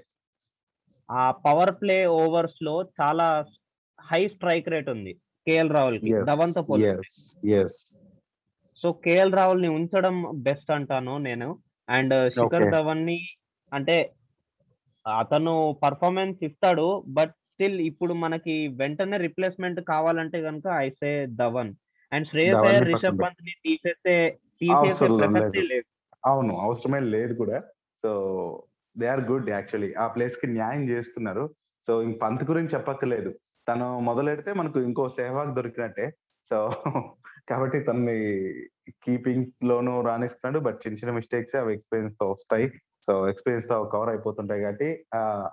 ఆ 1.09 1.23
పవర్ 1.45 1.75
ప్లే 1.81 1.97
ఓవర్స్లో 2.19 2.75
చాలా 2.99 3.27
హై 4.11 4.27
స్ట్రైక్ 4.27 4.69
రేట్ 4.69 4.89
ఉంది 4.89 5.13
కేఎల్ 5.47 5.71
రాహుల్కి 5.71 6.11
ధవన్తో 6.21 6.61
పోలిస్తే 6.61 7.65
సో 8.81 8.91
కేఎల్ 8.91 9.33
రాహుల్ని 9.33 9.67
ఉంచడం 9.67 10.15
బెస్ట్ 10.35 10.71
అంటాను 10.71 11.17
నేను. 11.17 11.59
అండ్ 11.89 12.31
శిఖర్. 12.31 12.71
ధవన్ని 12.71 13.19
అంటే 13.73 14.13
అతను 15.05 15.79
పర్ఫార్మెన్స్ 15.83 16.43
ఇస్తాడు 16.43 17.03
బట్ 17.07 17.29
స్టిల్ 17.29 17.79
ఇప్పుడు 17.81 18.13
మనకి 18.13 18.67
వెంటనే 18.67 19.17
రిప్లేస్మెంట్ 19.17 19.81
కావాలంటే 19.81 20.41
కనుక 20.41 20.67
I 20.67 20.89
say 20.89 21.25
Dhawan. 21.25 21.73
And 22.11 22.27
Shreyas 22.27 22.57
Iyer 22.57 22.87
Rishabh. 22.87 23.21
పంత్ని 23.21 23.53
తీసేసే 23.65 24.15
తీసేసే 24.29 24.73
అవసరం 24.73 25.17
ప్రసక్తే 25.17 25.61
లేదు. 25.61 25.73
లేదు 25.73 25.85
అవును 26.25 26.53
అవసరమే 26.57 26.99
లేదు 26.99 27.33
కూడా. 27.33 27.61
So 28.01 28.09
they 28.99 29.07
are 29.07 29.19
good 29.19 29.49
actually. 29.49 29.93
ఆ 29.93 30.07
ప్లేస్కి 30.07 30.47
న్యాయం 30.47 30.89
చేస్తున్నారు. 30.89 31.53
సో 31.87 32.01
ఇంక 32.01 32.21
పంత్ 32.21 32.43
గురించి 32.43 32.73
చెప్పక్కర్లేదు. 32.73 33.31
తను 33.69 33.99
మొదలెడితే 33.99 34.53
మనకు 34.53 34.79
ఇంకో 34.79 35.09
సేవాగ్ 35.09 35.55
దొరికినట్టే. 35.55 36.13
సో 36.49 36.71
కాబట్టి 37.49 37.79
తనని 37.79 38.53
కీపింగ్ 38.89 39.45
లోను 39.63 40.01
రాణిస్తున్నాడు. 40.01 40.63
బట్ 40.63 40.79
చిన్న 40.87 40.97
చిన్న 40.97 41.11
మిస్టేక్స్ 41.11 41.55
అవి 41.55 41.73
ఎక్స్పీరియన్స్తో 41.73 42.31
వస్తాయి. 42.31 42.69
సో 43.07 43.29
ఎక్స్పీరియన్స్తో 43.29 43.83
కవర్ 43.83 44.09
అయిపోతుంటాయి 44.09 44.61
కాబట్టి 44.61 45.05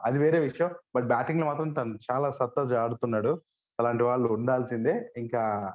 అది 0.05 0.19
వేరే 0.19 0.39
విషయం. 0.39 0.71
బట్ 0.97 1.05
బ్యాటింగ్లో 1.05 1.47
మాత్రం 1.47 1.73
తను 1.73 1.99
చాలా 2.13 2.31
సత్తా 2.31 2.83
ఆడుతున్నాడు. 2.83 3.41
అలాంటి 3.81 4.03
వాళ్ళు 4.03 4.33
ఉండాల్సిందే. 4.33 5.13
ఇంకా 5.17 5.73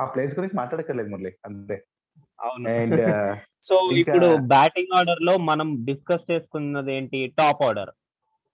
ఆ 0.00 0.04
ప్లేస్ 0.04 0.38
గురించి 0.38 0.56
మాట్లాడక్కర్లేదు 0.56 1.08
మురళి. 1.08 1.36
అంతే. 1.46 1.84
అవును. 2.40 2.70
అండ్ 2.70 2.94
సో 3.68 3.90
ఇప్పుడు 3.90 4.36
బ్యాటింగ్ 4.36 4.96
ఆర్డర్లో 4.96 5.36
మనం 5.36 5.84
డిస్కస్ 5.84 6.30
చేసుకున్నది 6.30 6.94
ఏంటి 6.94 7.34
టాప్ 7.38 7.62
ఆర్డర్. 7.62 7.90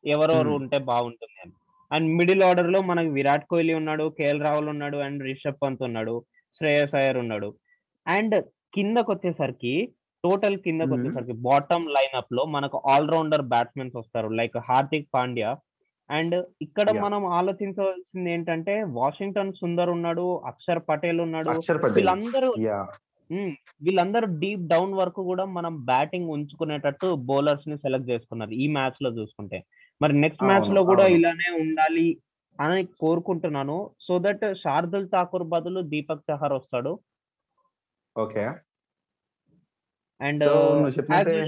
ఎవరెవరు. 0.05 0.51
ఉంటే 0.51 0.79
బాగుంటుంది 0.79 1.41
అని 1.41 1.53
అండ్ 1.93 2.17
మిడిల్ 2.17 2.43
ఆర్డర్లో 2.43 2.83
మనకి 2.83 3.09
విరాట్ 3.09 3.47
కోహ్లీ 3.51 3.75
ఉన్నాడు 3.75 4.15
కేఎల్ 4.19 4.43
రాహుల్ 4.43 4.69
ఉన్నాడు 4.69 4.97
అండ్ 4.97 5.23
రిషబ్ 5.23 5.57
పంత్ 5.63 5.83
ఉన్నాడు 5.83 6.25
శ్రేయస్ 6.59 6.95
అయ్యర్ 6.95 7.19
ఉన్నాడు. 7.19 7.55
అండ్ 8.07 8.45
కిందకు 8.75 9.13
వచ్చేసరికి 9.13 9.93
టోటల్ 10.25 10.57
కిందకు. 10.59 10.95
వచ్చేసరికి 10.95 11.33
బాటమ్ 11.33 11.89
లైన్అప్లో 11.91 12.45
మనకు 12.45 12.83
ఆల్రౌండర్ 12.87 13.43
బ్యాట్స్మెన్స్ 13.43 13.97
వస్తారు 13.97 14.29
లైక్ 14.29 14.59
హార్దిక్ 14.59 15.09
పాండ్యా. 15.15 15.57
అండ్ 16.11 16.47
ఇక్కడ. 16.63 16.91
మనం 16.91 17.27
ఆలోచించవలసింది 17.27 18.33
ఏంటంటే 18.33 18.83
వాషింగ్టన్ 18.83 19.53
సుందర్ 19.53 19.91
ఉన్నాడు 19.91 20.41
అక్షర్ 20.47 20.83
పటేల్ 20.89 21.21
ఉన్నాడు. 21.21 21.51
వీళ్ళందరూ 21.95 22.55
వీళ్ళందరూ 23.83 24.27
డీప్ 24.41 24.65
డౌన్ 24.69 24.95
వరకు 24.99 25.21
కూడా 25.27 25.45
మనం 25.55 25.73
బ్యాటింగ్ 25.87 26.31
ఉంచుకునేటట్టు 26.35 27.09
బౌలర్స్ని 27.29 27.77
సెలెక్ట్ 27.85 28.11
చేసుకున్నారు 28.11 28.55
ఈ 28.57 28.69
మ్యాచ్లో 28.77 29.11
చూసుకుంటే 29.19 29.59
మరి 30.01 30.15
నెక్స్ట్ 30.23 30.45
మ్యాచ్ 30.45 30.65
అవును, 30.65 30.77
లో 30.77 30.83
కూడా 30.89 31.05
అవును. 31.05 31.17
ఇలానే 31.19 31.49
ఉండాలి 31.61 32.09
అని 32.59 32.83
కోరుకుంటున్నాను 33.01 33.77
సో 34.07 34.15
దట్ 34.25 34.45
శార్దుల్ 34.63 35.07
ఠాకూర్ 35.13 35.47
బదులు 35.53 35.81
దీపక్ 35.93 36.27
చహర్ 36.29 36.55
వస్తాడు 36.57 36.93
ఓకే 38.17 38.45
అండ్ 40.21 40.43
So, 40.43 40.55
నువ్వు 40.73 40.95
చెప్పినట్టే-. 40.97 41.45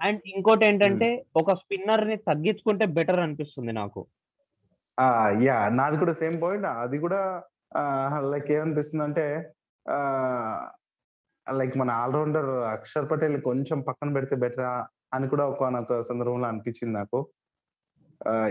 అండ్ 0.00 0.20
ఇంకోటి 0.30 0.64
ఏంటంటే 0.66 1.08
ఒక 1.36 1.54
స్పిన్నర్ని 1.60 2.16
తగ్గించుకుంటే 2.28 2.84
బెటర్ 2.94 3.20
అనిపిస్తుంది 3.24 3.72
నాకు 3.74 4.00
ఆ! 4.98 5.06
యాహ్! 5.42 5.66
నాది 5.76 5.96
కూడా 6.00 6.14
సేమ్ 6.20 6.36
పాయింట్. 6.42 6.66
అది 6.82 6.98
కూడా 7.02 7.20
ఆహ్, 7.80 8.16
లైక్ 8.30 8.48
ఏమనిపిస్తుందంటే 8.54 9.24
ఆహ్, 9.36 9.44
లైక్ 11.46 11.76
మన 11.76 11.90
ఆల్ 11.96 12.14
రౌండర్ 12.14 12.70
అక్షర్ 12.70 13.10
పటేల్ 13.10 13.42
కొంచెం 13.42 13.82
పక్కన 13.88 14.16
పెడితే 14.16 14.36
బెటరా 14.36 14.86
అని 15.14 15.28
కూడా 15.28 15.52
ఒకానొక 15.52 16.08
సందర్భంలో 16.08 16.48
అనిపించింది 16.48 16.94
నాకు. 16.94 17.26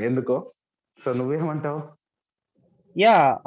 ఎందుకో. 0.05 0.51
సో 0.99 1.15
నువ్వేమంటావు? 1.15 1.81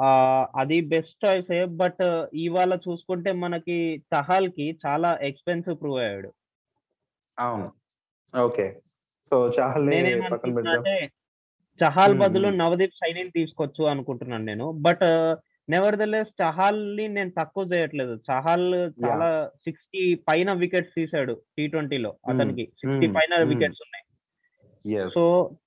ఆహ్, 0.03 0.45
అది 0.61 0.89
బెస్ట్ 0.89 1.23
చాయిసే. 1.23 1.65
బట్ 1.81 2.01
ఇవాళ 2.43 2.79
చూసుకుంటే 2.85 3.33
మనకి 3.43 3.75
చహాల్‌కి 4.11 4.79
చాలా 4.85 5.17
ఎక్స్‌పెన్సివ్ 5.29 5.79
ప్రూవ్ 5.79 6.01
అయ్యాడు. 6.01 6.29
అవును. 7.37 7.65
ఓకే. 8.33 8.67
సో 9.31 9.49
చహాల్ 9.57 9.89
హ్మ్. 12.09 12.21
బదులు. 12.21 12.59
నవదీప్ 12.59 12.95
సైనిని 12.95 13.31
తీసుకోవచ్చు 13.31 13.89
అనుకుంటున్నాను 13.89 14.45
నేను. 14.45 14.75
బట్ 14.81 15.03
నెవర్‌దలెస్ 15.67 16.31
చహాల్‌ని 16.41 17.05
నేను 17.09 17.31
తక్కువ 17.37 17.63
చేయట్లేదు. 17.73 18.15
చహాల్ 18.29 18.67
చాలా! 18.97 19.25
60 19.65 20.01
పైన 20.27 20.49
వికెట్స్ 20.63 20.95
తీసాడు 20.95 21.35
టీ20లో 21.55 22.11
హ్మ్. 22.25 22.51
అతనికి. 22.51 22.65
60 22.81 23.07
హ్మ్. 23.07 23.13
పైన. 23.15 23.31
వికెట్స్ 23.51 23.81
ఉన్నాయి. 23.85 24.03
Yes. 24.85 25.13
So 25.13 25.23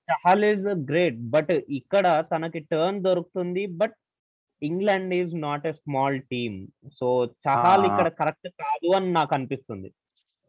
Chahal 0.09 0.43
is 0.45 0.61
great. 0.89 1.19
But 1.29 1.51
ఇక్కడ 1.79 2.05
తనకి 2.31 2.59
టర్న్ 2.71 2.99
దొరుకుతుంది. 3.03 3.63
But 3.79 3.95
England 4.61 5.13
is 5.15 5.33
not 5.43 5.67
a 5.67 5.75
small 5.81 6.19
team. 6.31 6.57
So! 6.99 7.07
Chahal! 7.47 7.85
ఇక్కడ 7.91 8.07
కరెక్ట్ 8.21 8.49
కాదు 8.63 8.89
అని 8.97 9.11
నాకనిపిస్తుంది. 9.13 9.89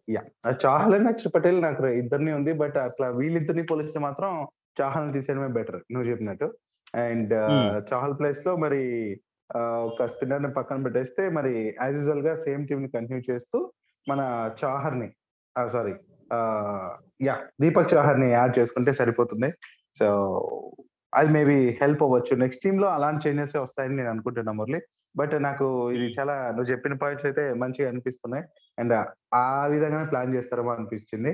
యాహ్! 0.09 0.29
చాహల్ 0.63 0.95
అండ్ 0.97 1.09
అక్షర్ 1.11 1.33
పటేల్ 1.35 1.59
నాకు 1.63 1.85
ఇద్దరిని 2.01 2.33
ఉంది. 2.33 2.53
బట్ 2.63 2.77
అట్లా 2.85 3.07
వీళ్ళిద్దరిని 3.19 3.65
పోలిస్తే 3.71 3.99
మాత్రం 4.07 4.31
చాహల్‌ని 4.77 5.13
తీసేయడమే 5.17 5.49
బెటర్ 5.57 5.81
నువ్వు 5.93 6.07
చెప్పినట్టు. 6.11 6.47
అండ్. 7.01 7.35
చాహల్ 7.91 8.17
ప్లేస్‌లో 8.19 8.53
మరి 8.57 8.81
ఒక 9.89 10.07
స్పిన్నర్‌ని 10.07 10.51
పక్కన 10.55 10.79
పెట్టేస్తే 10.85 11.23
మరి 11.31 11.53
యాస్ 11.77 11.95
యూజువల్‌గా 11.95 12.35
సేమ్ 12.45 12.65
టీమ్‌ని 12.69 12.91
కంటిన్యూ 12.95 13.23
చేస్తూ 13.31 13.59
మన 14.07 14.21
చాహర్‌ని 14.61 15.09
ఆహ్, 15.57 15.71
సారీ 15.71 15.95
యాహ్! 17.21 17.43
దీపక్ 17.61 17.91
చాహర్‌ని 17.93 18.29
యాడ్ 18.33 18.53
చేసుకుంటే 18.59 18.93
సరిపోతుంది. 18.99 19.49
సో 19.99 20.07
అది 21.13 21.31
మేబీ 21.35 21.57
హెల్ప్ 21.81 22.03
అవ్వచ్చు. 22.07 22.35
నెక్స్ట్ 22.37 22.63
టీమ్‌లో 22.65 22.89
అలాంటి 22.89 23.21
చేంజెసే 23.25 23.59
వస్తాయని 23.61 23.95
నేను 23.97 24.11
అనుకుంటున్నా 24.11 24.53
మురళి. 24.53 24.81
బట్ 25.15 25.35
నాకు 25.41 25.67
ఇది 25.95 26.07
హ్మ్. 26.07 26.15
చాలా 26.19 26.35
నువ్వు 26.51 26.71
చెప్పిన 26.73 26.95
పాయింట్స్ 27.01 27.27
అయితే 27.29 27.45
మంచిగా 27.63 27.87
అనిపిస్తున్నాయి. 27.93 28.45
అండ్ 28.79 28.95
ఆ 29.41 29.45
విధంగానే 29.75 30.07
ప్లాన్ 30.13 30.35
చేస్తారేమో 30.37 30.73
అనిపించింది. 30.77 31.33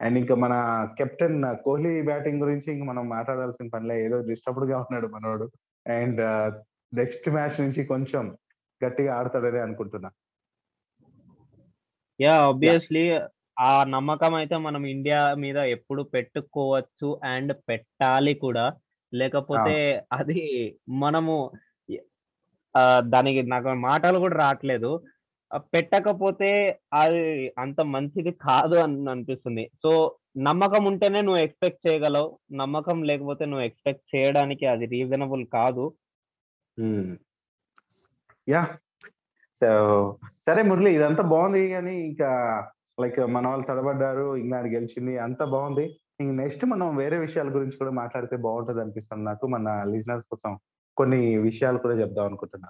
అండ్ 0.00 0.16
ఇంకా 0.18 0.34
మన 0.36 0.54
కెప్టెన్ 0.98 1.38
కోహ్లీ 1.64 1.94
బ్యాటింగ్ 2.02 2.42
గురించి 2.44 2.68
ఇంక 2.74 2.84
మనం 2.90 3.04
మాట్లాడాల్సిన 3.10 3.68
పనిలే. 3.74 3.96
ఏదో 4.06 4.18
డిస్టర్బ్డ్‌గా 4.30 4.78
ఉన్నాడు 4.84 5.08
మనోడు. 5.14 5.46
అండ్ 5.86 6.22
నెక్స్ట్ 6.94 7.28
మ్యాచ్ 7.30 7.58
నుంచి 7.62 7.82
కొంచెం 7.86 8.24
గట్టిగా 8.80 9.10
ఆడతాడని 9.18 9.60
అనుకుంటున్నా. 9.60 10.10
యాహ్! 12.20 12.42
ఆబ్వియస్‌లీ 12.48 13.04
ఆ 13.62 13.72
నమ్మకం 13.92 14.32
అయితే 14.34 14.56
మనం 14.64 14.82
ఇండియా 14.92 15.20
మీద 15.42 15.58
ఎప్పుడు 15.74 16.02
పెట్టుకోవచ్చు 16.14 17.08
అండ్ 17.32 17.52
పెట్టాలి 17.68 18.34
కూడా. 18.40 18.64
లేకపోతే. 19.12 19.74
అది 20.18 20.42
మనము 21.02 21.34
దానికి 23.12 23.40
నాకు 23.52 23.70
మాటలు 23.84 24.18
కూడా 24.22 24.36
రాట్లేదు. 24.40 24.90
ఆహ్, 25.50 25.64
పెట్టకపోతే 25.74 26.50
అది 27.00 27.20
అంత 27.58 27.80
మంచిది 27.92 28.32
కాదు 28.44 28.76
అని 28.84 29.10
అనిపిస్తుంది. 29.10 29.64
సో 29.82 29.90
నమ్మకం 30.42 30.82
ఉంటేనే 30.90 31.20
నువ్వు 31.22 31.40
ఎక్స్‌పెక్ట్ 31.42 31.84
చేయగలవు. 31.86 32.28
నమ్మకం 32.54 32.98
లేకపోతే 33.10 33.44
నువ్వు 33.46 33.66
ఎక్స్‌పెక్ట్ 33.66 34.04
చేయడానికి 34.14 34.66
అది 34.68 34.86
రీజనబుల్ 34.94 35.44
కాదు. 35.54 35.84
హ్మ్. 36.78 37.14
యాహ్! 38.46 38.70
సో 39.62 39.68
సరే 40.46 40.62
మురళి 40.68 40.90
ఇదంతా 40.96 41.22
బావుంది 41.32 41.62
గానీ 41.72 41.94
ఇంకా 42.08 42.30
లైక్ 42.98 43.18
మనోళ్ళు 43.36 43.64
తడబడ్డారు. 43.70 44.26
ఇంగ్లాండ్ 44.42 44.70
గెలిచింది. 44.74 45.14
అంతా. 45.26 45.46
ఇంక 46.20 46.32
నెక్స్ట్ 46.40 46.64
మనం 46.72 46.88
వేరే 46.98 47.16
విషయాల 47.24 47.50
గురించి 47.56 47.76
కూడా 47.80 47.92
మాట్లాడితే 48.00 48.36
బావుంటదనిపిస్తుంది 48.44 49.24
నాకు. 49.30 49.46
మన 49.54 49.66
లిజనర్స్ 49.92 50.28
కోసం 50.32 50.52
కొన్ని 50.96 51.20
విషయాలు 51.48 51.78
కూడా 51.84 51.96
చెప్దాం 52.02 52.26
అనుకుంటున్నా. 52.30 52.68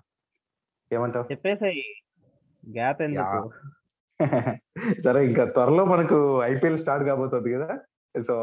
ఏమంటావు? 0.91 1.29
చెప్పేసేయి. 1.31 1.85
గ్యాప్! 3.11 3.51
సరే 5.05 5.21
ఇంకా 5.29 5.45
త్వరలో 5.55 5.85
మనకు 5.87 6.19
ఐపీఎల్ 6.47 6.81
స్టార్ట్ 6.83 7.05
కాబోతోంది 7.07 7.51
గదా! 7.55 7.71
సో. 8.15 8.35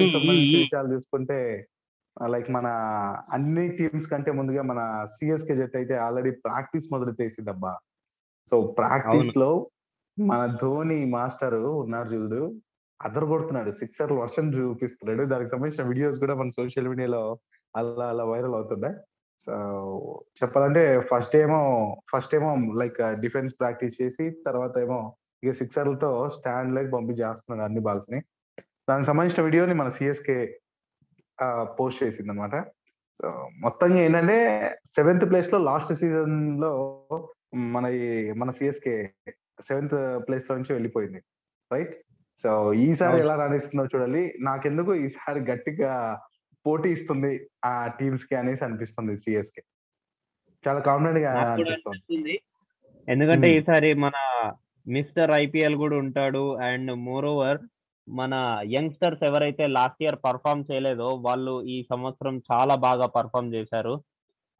హ్మ్. 0.00 0.14
సంబంధించిన. 0.14 0.62
విషయాలు 0.62 0.88
చూసుకుంటే 0.94 1.38
లైక్ 2.16 2.48
మన 2.50 2.68
అన్ని 3.32 3.64
టీమ్స్ 3.78 4.08
కంటే 4.12 4.30
ముందుగా 4.32 4.62
మన 4.64 4.80
సీఎస్‌కే 5.14 5.54
జట్టయితే 5.58 5.94
ఆల్రెడీ 6.04 6.32
ప్రాక్టీస్ 6.44 6.86
మొదలుపెట్టేసిందబ్బా! 6.92 7.72
సో 8.52 8.56
అవును. 9.02 9.32
ప్రాక్టీస్‌లో 9.32 9.50
మన 10.26 10.42
ధోని 10.62 10.98
మాస్టరు 11.14 11.62
ఉన్నాడు 11.82 12.10
చూడు. 12.14 12.42
అదరగొడుతున్నాడు. 13.00 13.70
సిక్సర్‌లు 13.80 14.16
వర్షం 14.20 14.46
చూపిస్తున్నాడు. 14.56 15.24
దానికి 15.32 15.50
సంబంధించిన 15.52 15.84
వీడియోస్ 15.90 16.18
కూడా 16.20 16.34
మన 16.36 16.50
సోషల్ 16.58 16.90
మీడియాలో 16.92 17.22
అలా 17.74 18.06
అలా 18.12 18.24
వైరల్ 18.32 18.56
అవుతున్నాయి. 18.58 18.96
సో 19.46 19.54
చెప్పాలంటే 20.40 20.82
ఫస్ట్ 21.10 21.36
ఏమో 21.42 21.60
ఫస్ట్ 22.12 22.34
ఏమో 22.34 22.50
లైక్ 22.82 23.00
డిఫెన్స్ 23.22 23.54
ప్రాక్టీస్ 23.60 23.96
చేసి 24.02 24.26
తర్వాత 24.46 24.74
ఏమో 24.86 25.00
ఇక 25.42 25.52
సిక్సర్‌లతో 25.60 26.10
స్టాండ్‌లోకి 26.36 26.90
పంపించేస్తున్నాడు 26.92 27.64
అన్ని 27.68 27.82
బాల్స్‌ని. 27.86 28.20
దానికి 28.88 29.08
సంబంధించిన 29.10 29.42
వీడియోని 29.46 29.76
మన 29.76 29.90
సీఎస్‌కే 29.96 30.38
పోస్ట్ 31.78 32.02
చేసిందన్నమాట. 32.02 32.56
సో 33.20 33.26
మొత్తంగా 33.60 33.98
ఏంటంటే 33.98 34.36
సెవెంత్ 34.86 35.24
ప్లేస్‌లో 35.30 35.58
లాస్ట్ 35.64 35.92
సీజన్‌లో 35.94 36.72
మన 37.74 37.86
ఈ 37.98 38.06
మన 38.32 38.50
సీఎస్‌కే 38.50 38.94
సెవెంత్ 39.60 39.94
ప్లేస్‌లో 40.26 40.56
నుంచి 40.56 40.72
వెళ్ళిపోయింది. 40.72 41.20
రైట్? 41.70 41.94
సో 42.44 42.50
ఈసారి. 42.82 43.20
ఎలా 43.20 43.34
రాణిస్తుందో 43.34 43.86
చూడాలి. 43.86 44.22
నాకెందుకో 44.40 44.94
ఈసారి 45.04 45.40
గట్టిగా 45.50 45.92
పోటీ 46.66 46.88
ఇస్తుంది 46.90 47.32
ఆ 47.64 47.72
టీమ్స్‌కి 47.98 48.34
అనేసి 48.36 48.64
అనిపిస్తుంది 48.64 49.14
సీఎస్‌కే. 49.16 49.62
చాలా 50.64 50.80
కాన్ఫిడెంట్‌గా 50.80 51.30
నాకు 51.32 51.56
కూడా 51.60 51.70
అనిపిస్తోంది. 51.70 52.36
ఎందుకంటే. 53.08 53.48
ఈసారి 53.56 53.90
మన 54.04 54.16
మిస్టర్ 54.86 55.30
ఐపీఎల్ 55.36 55.76
గూడా 55.76 55.96
ఉంటాడు. 55.96 56.44
అండ్ 56.68 56.92
మోర్ 57.06 57.26
ఓవర్ 57.26 57.60
మన 58.08 58.34
యంగ్‌స్టర్స్ 58.72 59.22
ఎవరైతే 59.22 59.64
లాస్ట్ 59.76 60.02
ఇయర్ 60.02 60.18
పెర్ఫార్మ్ 60.24 60.62
చేయలేదో 60.68 61.08
వాళ్ళు 61.24 61.54
ఈ 61.68 61.76
సంవత్సరం 61.90 62.36
చాలా 62.50 62.74
బాగా 62.84 63.06
పెర్ఫార్మ్ 63.16 63.54
చేశారు. 63.54 63.94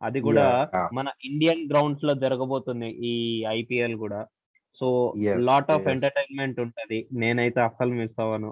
అది 0.01 0.21
కూడా! 0.23 0.47
మన 0.93 1.09
ఇండియన్ 1.25 1.63
గ్రౌండ్స్‌లో 1.71 2.15
జరగబోతుంది 2.25 2.91
ఈ 3.07 3.15
ఐపీఎల్ 3.53 3.97
గూడా. 4.03 4.23
సో. 4.79 4.89
Lot 5.47 5.71
of. 5.73 5.89
ఎంటర్‌టైన్‌మెంట్ 5.95 6.59
ఉంటది. 6.67 6.99
నేనైతే 7.23 7.61
అస్సలు 7.69 7.95
మిస్ 8.01 8.19
అవ్వను. 8.25 8.51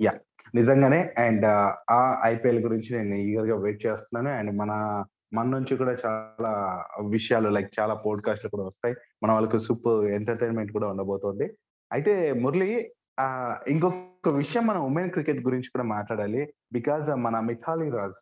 యాహ్! 0.00 0.18
నిజంగానే 0.54 0.98
అండ్ 1.24 1.44
ఆ 1.92 2.00
ఐపీఎల్ 2.24 2.60
గురించి 2.66 2.90
నేను 2.98 3.16
ఈగర్‌గా 3.24 3.56
వెయిట్ 3.64 3.84
చేస్తున్నాను. 3.86 4.30
అండ్ 4.38 4.52
మన 4.60 4.72
మన 5.36 5.46
నుంచి 5.48 5.74
కూడా 5.76 5.92
చాలా 6.00 6.50
విషయాలు 7.12 7.48
లైక్ 7.48 7.70
చాలా 7.78 7.94
పోడ్‌కాస్ట్‌లు 8.02 8.50
కూడా 8.54 8.64
వస్తాయి. 8.66 8.94
మన 9.22 9.30
వాళ్ళకి 9.32 9.58
సూపర్ 9.66 10.00
ఎంటర్‌టైన్‌మెంట్ 10.16 10.72
కూడా 10.76 10.88
ఉండబోతోంది. 10.92 11.46
అయితే 11.92 12.32
మురళి 12.32 12.92
ఇంకొక 13.68 14.28
విషయం 14.28 14.66
మన 14.66 14.78
ఉమెన్ 14.78 15.10
క్రికెట్ 15.10 15.44
గురించి 15.44 15.64
కూడా 15.64 15.84
మాట్లాడాలి. 15.84 16.52
బికాజ్ 16.72 17.10
మన 17.16 17.40
మిథాలీ 17.40 17.90
రాజ్ 17.90 18.18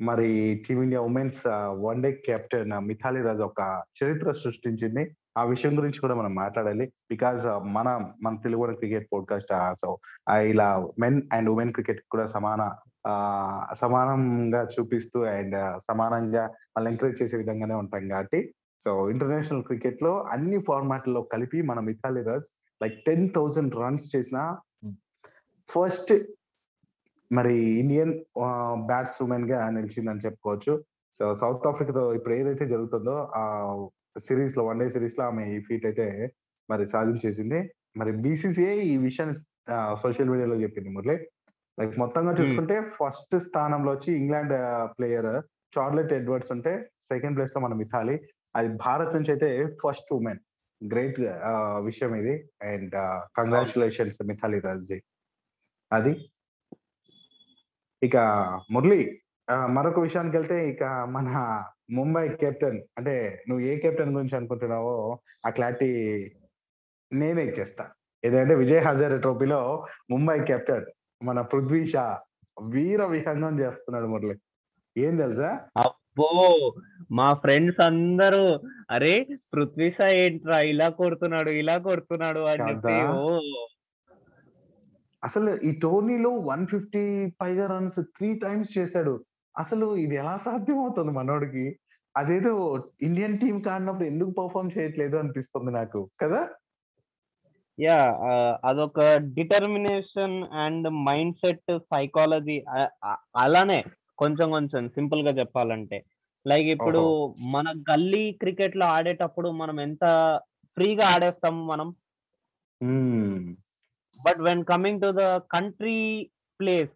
మరి 0.00 0.62
team India 0.68 1.00
women's 1.00 1.42
one 1.70 2.02
day 2.02 2.12
captain 2.12 2.86
Mithali 2.86 3.22
Raj 3.22 3.40
ఒక 3.40 3.82
చరిత్ర 4.04 4.32
సృష్టించింది. 4.32 5.16
ఆ 5.38 5.44
విషయం 5.44 5.78
గురించి 5.78 6.00
కూడా 6.00 6.14
మనం 6.14 6.34
మాట్లాడాలి. 6.34 6.86
బికాజ్ 7.10 7.46
మన 7.64 8.10
మన 8.22 8.36
తెలుగు 8.44 8.74
క్రికెట్ 8.74 9.08
పోడ్‌కాస్ట్ 9.12 9.74
సో 9.74 9.98
ఇలా 10.42 10.86
మెన్ 10.98 11.22
అండ్ 11.32 11.50
ఉమెన్ 11.50 11.72
క్రికెట్ 11.72 12.02
కూడా 12.10 12.24
సమాన 12.24 12.76
సమానంగా 13.72 14.64
చూపిస్తూ 14.64 15.22
అండ్ 15.22 15.80
సమానంగా 15.80 16.42
వాళ్ళని 16.44 16.94
ఎంకరేజ్ 16.94 17.22
చేసే 17.22 17.36
విధంగానే 17.36 17.74
ఉంటాం 17.74 18.08
కాబట్టి 18.08 18.54
సో 18.84 19.10
ఇంటర్నేషనల్ 19.10 19.64
క్రికెట్లో 19.64 20.20
అన్ని 20.20 20.58
ఫార్మాట్‌లో 20.58 21.22
కలిపి 21.22 21.62
మన 21.62 21.80
మిథాలి 21.80 22.22
రాజ్ 22.22 22.44
లైక్ 22.80 22.96
10,000 23.06 23.70
రన్స్ 23.80 24.06
చేసిన 24.14 24.38
ఫస్ట్ 25.70 26.12
మరి 27.30 27.54
ఇండియన్ 27.80 28.12
బ్యాట్స్ 28.86 29.18
వుమెన్‌గా 29.22 29.58
నిలిచిందని 29.70 30.24
చెప్పుకోవచ్చు. 30.26 30.74
సో 31.20 31.24
సౌత్ 31.34 31.66
ఆఫ్రికాతో 31.66 32.04
ఇప్పుడు 32.14 32.34
ఏదైతే 32.34 32.64
జరుగుతుందో 32.66 33.14
ఆహ్, 33.40 33.82
సీరీస్‌లో 34.18 34.62
వన్ 34.64 34.80
డే 34.80 34.86
సీరీస్‌లో 34.90 35.24
ఆమె 35.24 35.44
ఈ 35.54 35.58
ఫీట్ 35.66 35.86
అయితే 35.86 36.06
మరి 36.68 36.84
సాధించేసింది. 36.86 37.58
మరి 37.96 38.12
బీసీసీఐ 38.24 38.76
ఈ 38.88 38.96
విషయాన్ని 39.04 39.36
సోషల్ 40.02 40.30
మీడియాలో 40.30 40.56
చెప్పింది 40.60 40.90
మురళి. 40.96 41.16
లైక్ 41.78 41.94
మొత్తంగా 41.98 42.32
హ్మ్. 42.32 42.38
చూసుకుంటే 42.40 42.76
ఫస్ట్ 42.96 43.36
స్థానంలో 43.46 43.90
వచ్చి 43.92 44.10
ఇంగ్లాండ్ 44.20 44.54
ప్లేయర్ 44.96 45.30
చార్లెట్ 45.72 46.12
ఎడ్వర్డ్స్ 46.12 46.52
ఉంటే 46.56 46.72
సెకండ్ 47.08 47.36
ప్లేస్‌లో 47.36 47.60
మన 47.60 47.74
మిథాలీ. 47.74 48.16
అది 48.54 48.68
భారత్ 48.84 49.14
నుంచి 49.16 49.30
అయితే 49.30 49.50
ఫస్ట్ 49.82 50.10
వుమెన్. 50.14 50.40
గ్రేట్ 50.80 51.20
ఆహ్, 51.50 51.78
విషయం 51.82 52.12
ఇది. 52.14 52.34
అండ్ 52.64 52.94
అవును. 52.98 53.28
కంగ్రాచ్యులేషన్స్ 53.38 54.20
మిథాలీ 54.28 54.60
రాజ్‌జీ. 54.60 54.98
అది. 55.90 56.12
ఇక 58.02 58.16
మురళి 58.70 59.00
మరొక 59.74 59.98
విషయానికెళ్తే 60.00 60.56
ఇక 60.70 60.82
మన 61.08 61.28
ముంబై 61.90 62.24
కెప్టెన్ 62.40 62.78
అంటే 62.98 63.14
నువ్వు 63.48 63.62
ఏ 63.64 63.76
కెప్టెన్ 63.76 64.12
గురించి 64.14 64.36
అనుకుంటున్నావో 64.36 64.94
ఆ 65.46 65.50
క్లారిటీ 65.50 65.88
నేనే 67.10 67.42
ఇచ్చేస్తా. 67.44 67.84
ఏదంటే 68.24 68.54
విజయ్ 68.54 68.82
హజారే 68.86 69.18
ట్రోఫీలో 69.18 69.60
ముంబై 70.10 70.38
కెప్టెన్ 70.42 70.86
మన 71.20 71.40
పృథ్వీ 71.50 71.82
షా 71.86 72.04
వీర 72.56 73.00
విహంగం 73.12 73.54
చేస్తున్నాడు 73.60 74.06
మురళి. 74.06 74.36
ఏం 74.96 75.14
తెలుసా? 75.16 75.50
అబ్బో! 75.80 76.28
మా 77.12 77.28
ఫ్రెండ్స్ 77.42 77.80
అందరూ 77.82 78.44
అరే! 78.88 79.14
పృథ్వీ 79.52 79.86
షా 79.90 80.06
ఏంట్రా 80.20 80.58
ఇలా 80.70 80.86
కొడుతున్నాడు, 81.00 81.50
ఇలా 81.62 81.76
కొడుతున్నాడు 81.86 82.42
అని 82.52 82.64
చెప్పి! 82.68 82.96
అసలు 85.22 85.50
ఈ 85.62 85.70
టోర్నీలో 85.80 86.30
150 86.42 87.02
పైగా 87.40 87.64
రన్స్ 87.66 87.98
3 88.12 88.30
టైమ్స్ 88.44 88.72
చేశాడు. 88.78 89.14
అసలు 89.54 89.86
ఇది 89.96 90.16
ఎలా 90.16 90.36
సాధ్యమవుతుంది 90.44 91.12
మనోడికి? 91.12 91.64
అదేదో 92.14 92.52
ఇండియన్ 93.02 93.38
టీమ్‌కి 93.38 93.68
ఆడినప్పుడు 93.70 94.06
ఎందుకు 94.06 94.30
పెర్ఫార్మ్ 94.38 94.74
చేయట్లేదు 94.76 95.16
అనిపిస్తుంది 95.18 95.72
నాకు. 95.72 96.00
కదా? 96.20 96.40
ఆహ్, 98.28 98.54
అదొక 98.64 99.00
డిటర్మినేషన్ 99.36 100.36
అండ్ 100.58 100.86
మైండ్‌సెట్ 101.06 101.62
సైకాలజీ 101.90 102.56
ఆహ్, 102.76 102.90
ఆహ్, 103.04 103.20
అలానే 103.36 103.80
కొంచెం 104.18 104.48
కొంచెం 104.50 104.82
సింపుల్‌గా 104.96 105.32
చెప్పాలంటే. 105.40 105.98
లైక్ 106.46 106.68
ఇప్పుడు! 106.74 107.00
మన 107.54 107.68
గల్లీ 107.88 108.24
క్రికెట్‌లో 108.42 108.86
ఆడేటప్పుడు 108.96 109.48
మనం 109.60 109.76
ఎంత 109.80 110.04
ఫ్రీగా 110.76 111.04
ఆడేస్తాం 111.14 111.56
మనం. 111.66 111.88
But 114.18 114.40
when 114.46 114.62
coming 114.64 115.02
to 115.02 115.10
the 115.14 115.24
country 115.54 115.98
place 116.60 116.94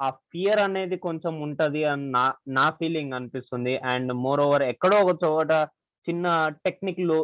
ఆ 0.00 0.08
ఫియర్ 0.30 0.60
అనేది 0.60 0.96
కొంచెం 1.06 1.34
ఉంటది 1.46 1.82
అని 1.86 2.06
నా 2.14 2.24
నా 2.58 2.66
ఫీలింగ్ 2.78 3.16
అనిపిస్తుంది. 3.18 3.74
అండ్ 3.92 4.12
మోర్ 4.24 4.42
ఓవర్ 4.46 4.64
ఎక్కడో 4.72 4.98
ఒక 5.04 5.14
చోట 5.24 5.52
చిన్న 6.06 6.26
టెక్నిక్ 6.64 7.00
లూ 7.02 7.18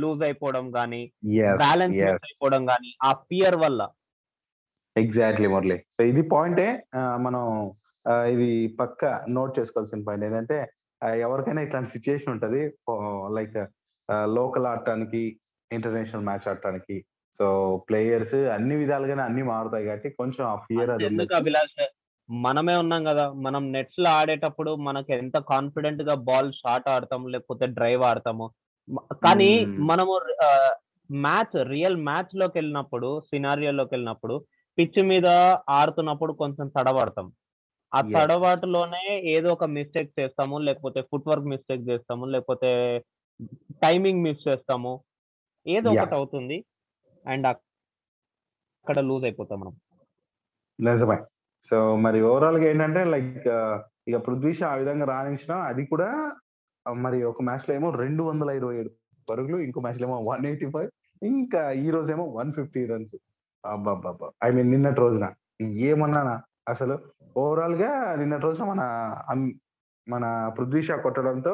లూజ్ 0.00 0.22
అయిపోవడం 0.26 0.66
గాని, 0.74 1.02
యెస్. 1.34 1.60
బ్యాలెన్స్. 1.62 1.98
అయిపోవడం 2.24 2.62
గాని, 2.72 2.90
ఆ 3.02 3.12
ఫియర్ 3.28 3.56
వల్ల. 3.62 3.80
ఎగ్జాక్ట్‌లీ 4.96 5.48
మురళి. 5.54 5.76
సో 5.94 6.00
ఇది 6.10 6.22
పాయింటే 6.32 6.66
మనం 7.24 7.44
ఇది 8.32 8.48
పక్కా 8.78 9.10
నోట్ 9.36 9.52
చేసుకోవాల్సిన 9.58 10.00
పాయింట్. 10.08 10.24
ఆహ్, 10.52 10.68
ఎవరికైనా 11.22 11.62
ఇట్లాంటి 11.62 11.90
సిట్యుయేషన్ 11.94 12.32
ఉంటది. 12.34 12.62
లైక్ 13.36 13.58
లోకల్ 14.34 14.66
ఆడటానికి, 14.66 15.22
ఇంటర్నేషనల్ 15.70 16.24
మ్యాచ్ 16.24 16.48
ఆడటానికి. 16.48 16.96
సో 17.40 17.46
ప్లేయర్స్ 17.88 18.36
అన్ని 18.56 18.76
విధాలుగానే 18.82 19.22
అన్నీ 19.22 19.44
మారుతాయి 19.52 19.86
కాబట్టి 19.86 20.10
కొంచెం 20.20 20.44
ఆ 20.46 20.56
ఫియర్ 20.66 20.92
అది 20.96 21.08
మనమే 22.28 22.74
ఉన్నాం 22.76 23.02
గదా! 23.08 23.24
మనం 23.38 23.62
నెట్స్‌లో 23.72 24.08
ఆడేటప్పుడు 24.10 24.70
మనకు 24.80 25.10
ఎంత 25.14 25.36
కాన్ఫిడెంట్‌గా 25.50 26.14
బాల్ 26.28 26.50
షార్ట్ 26.52 26.88
ఆడతాము, 26.88 27.26
లేకపోతే 27.28 27.66
డ్రైవ్ 27.76 28.02
ఆడతాము. 28.04 28.46
కానీ 29.22 29.50
హ్మ్. 29.56 29.84
మనము 29.90 30.14
మ్యాచ్ 31.10 31.56
రియల్ 31.68 31.98
మ్యాచ్‌లోకెళ్ళినప్పుడు, 32.06 33.10
సినారియోలోకెళ్ళినప్పుడు 33.30 34.36
పిచ్ 34.78 35.00
మీద 35.04 35.28
ఆడుతున్నప్పుడు 35.70 36.32
కొంచెం 36.34 36.66
తడబడతాం. 36.76 37.26
ఆ. 37.94 38.00
తడబాటులోనే 38.12 39.02
ఏదో 39.34 39.48
ఒక 39.54 39.66
మిస్టేక్ 39.76 40.10
చేస్తాము. 40.18 40.56
లేకపోతే 40.66 41.00
ఫుట్ 41.10 41.28
వర్క్ 41.30 41.48
మిస్టేక్ 41.52 41.84
చేస్తాము. 41.90 42.24
లేకపోతే 42.34 42.70
టైమింగ్ 43.82 44.24
మిస్ 44.26 44.42
చేస్తాము. 44.48 44.94
ఏదో! 45.66 45.90
ఒకటి 45.92 46.14
అవుతుంది. 46.18 46.58
అండ్ 47.24 47.46
అక్కడ 48.86 48.98
లూజ్ 49.02 49.24
అయిపోతాం 49.24 49.58
మనం. 49.62 49.74
నిజమే. 50.78 51.16
సో 51.64 51.76
మరి 52.04 52.18
ఓవరాల్‌గా 52.28 52.66
ఏంటంటే 52.70 53.02
లైక్ 53.12 53.46
ఇక 54.08 54.16
పృథ్వీ 54.26 54.52
షా 54.58 54.66
ఆ 54.70 54.78
విధంగా 54.80 55.04
రాణించడం 55.12 55.58
అది 55.68 55.82
కూడా 55.92 56.08
మరి 56.86 57.18
ఒక 57.30 57.42
మ్యాచ్‌లో 57.42 57.72
ఏమో 57.74 57.88
227 57.94 58.90
పరుగులు. 59.28 59.58
ఇంకో 59.66 59.80
మ్యాచ్‌లో 59.80 60.06
ఏమో 60.08 60.16
185 60.22 60.90
ఇంకా 61.22 61.62
ఈ 61.80 61.96
రోజేమో 61.96 62.24
150 62.32 62.62
రన్స్. 62.92 63.16
అబ్బబ్బబ్బా! 63.64 64.28
ఐ 64.44 64.50
మీన్ 64.50 64.70
నిన్నటి 64.74 65.00
రోజున. 65.00 65.26
ఏమన్నానా 65.88 66.34
అసలు 66.66 66.94
ఓవరాల్గా 67.36 67.90
నిన్నటి 68.20 68.44
రోజున 68.46 68.64
మన 68.72 68.82
మన 70.06 70.24
పృథ్వీ 70.56 70.80
షా 70.82 70.96
కొట్టడంతో 70.98 71.52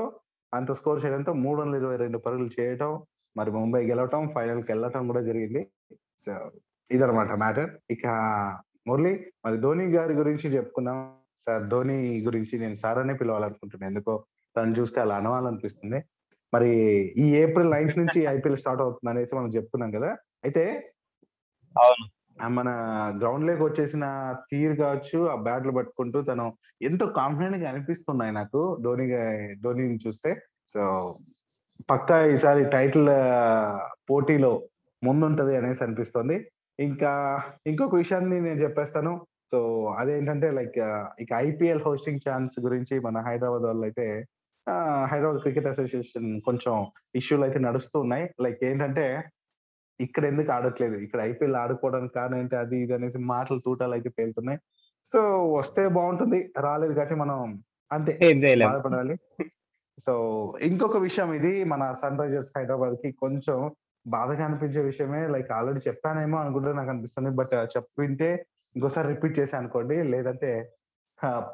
అంత 0.53 0.71
స్కోర్ 0.79 1.01
చేయడంతో 1.03 1.33
322 1.41 2.19
పరుగులు 2.25 2.51
చేయటం, 2.57 2.93
మరి 3.37 3.51
ముంబై 3.57 3.83
గెలవటం, 3.91 4.23
ఫైనల్కి 4.35 4.69
వెళ్ళటం 4.73 5.03
కూడా 5.11 5.23
జరిగింది. 5.29 5.61
సో 6.25 6.33
ఇదనమాట 6.91 7.33
మ్యాటర్. 7.43 7.71
ఇక 7.95 8.05
మురళి 8.87 9.13
మరి 9.45 9.57
ధోని 9.65 9.87
గారి 9.97 10.15
గురించి 10.21 10.47
చెప్పుకున్నాం. 10.57 10.99
సార్ 11.47 11.65
ధోని 11.73 11.97
గురించి 12.27 12.55
నేను 12.63 12.77
సార్ 12.83 12.99
అనే 13.03 13.15
పిలవాలనుకుంటున్నాను 13.21 13.91
ఎందుకో 13.93 14.15
తను 14.57 14.75
చూస్తే 14.79 14.99
అలా 15.05 15.17
అనవాలనిపిస్తుంది. 15.21 15.99
మరి 16.53 16.71
ఈ 17.23 17.27
ఏప్రిల్ 17.43 17.73
నైన్త్ 17.75 18.01
నుంచి 18.03 18.21
ఐపీఎల్ 18.35 18.61
స్టార్ట్ 18.63 18.83
అవుతుంది 18.85 19.11
అనేసి 19.13 19.33
మనం 19.39 19.51
చెప్పుకున్నాం 19.57 19.91
కదా! 19.99 20.11
అయితే 20.45 20.65
అవును. 21.77 22.05
మన 22.49 22.69
గ్రౌండ్లోకి 23.21 23.63
వచ్చేసిన 23.63 24.05
తీరు 24.51 24.75
కావచ్చు, 24.75 25.19
ఆ 25.29 25.37
బ్యాట్లు 25.43 25.73
పట్టుకుంటూ 25.73 26.19
తను 26.23 26.47
ఎంతో 26.83 27.07
కాన్ఫిడెంట్‌గా 27.19 27.69
అనిపిస్తున్నాయి 27.69 28.33
నాకు 28.33 28.61
ధోని 28.83 29.07
ధోనిని 29.63 29.99
చూస్తే. 30.07 30.33
సో 30.69 30.83
పక్కా 31.89 32.17
ఈసారి 32.27 32.65
టైటిల్ 32.71 33.11
పోటీలో 34.11 34.53
ముందుంటది 35.03 35.57
అనేసి 35.57 35.85
అనిపిస్తుంది. 35.85 36.37
ఇంకా 36.79 37.13
ఇంకొక 37.67 37.95
విషయాన్ని 37.95 38.41
నేను 38.41 38.61
చెప్పేస్తాను. 38.63 39.13
సో 39.53 39.59
అదేంటంటే 39.99 40.49
లైక్ 40.51 40.79
ఇక 41.21 41.31
ఐపీఎల్ 41.47 41.85
హోస్టింగ్ 41.87 42.25
ఛాన్స్ 42.29 42.55
గురించి 42.61 42.95
మన 43.01 43.19
హైదరాబాద్ 43.29 43.63
వాళ్ళు 43.63 43.85
అయితే 43.85 44.07
హైదరాబాద్ 45.07 45.41
క్రికెట్ 45.41 45.67
అసోసియేషన్ 45.67 46.41
కొంచెం 46.41 46.75
ఇష్యూలయితే 47.15 47.59
నడుస్తూ 47.59 48.01
ఉన్నాయి. 48.01 48.25
లైక్ 48.41 48.61
ఏంటంటే 48.65 49.07
ఇక్కడ 50.01 50.25
ఎందుకు 50.31 50.51
ఆడట్లేదు? 50.57 50.97
ఇక్కడ 51.07 51.21
ఐపీఎల్ 51.31 51.57
ఆడుకోవడానికి 51.63 52.15
కారణం 52.19 52.39
ఏంటి? 52.43 52.57
అది 52.63 52.77
ఇది 52.85 52.95
అనేసి 52.97 53.19
మాటలు 53.33 53.61
తూటాలయితే 53.67 54.11
పేలుతున్నాయి. 54.19 54.59
సో 55.07 55.21
వస్తే 55.59 55.83
బావుంటుంది. 55.97 56.39
రాలేదు 56.67 56.95
కాబట్టి 56.95 57.17
మనం 57.23 57.39
అంతే. 57.91 58.15
బాధపడాలి. 58.63 59.15
సో 59.99 60.13
ఇంకొక 60.69 60.99
విషయం 61.07 61.31
ఇది 61.39 61.53
మన 61.73 61.83
సన్ 62.01 62.21
రైజర్స్ 62.23 62.53
హైదరాబాద్‌కి 62.57 63.11
కొంచెం 63.23 63.59
బాధగా 64.07 64.43
అనిపించే 64.49 64.83
విషయమే. 64.91 65.23
లైక్ 65.35 65.51
ఆల్రెడీ 65.57 65.81
చెప్పానేమో 65.89 66.37
అని 66.43 66.53
కూడా 66.57 66.73
నాకు 66.79 66.93
అనిపిస్తుంది. 66.95 67.31
బట్ 67.41 67.55
చెప్పింటే 67.75 68.29
ఇంకోసారి 68.77 69.09
రిపీట్ 69.15 69.39
చేశా 69.41 69.57
అనుకోండి. 69.63 69.97
లేదంటే! 70.15 70.51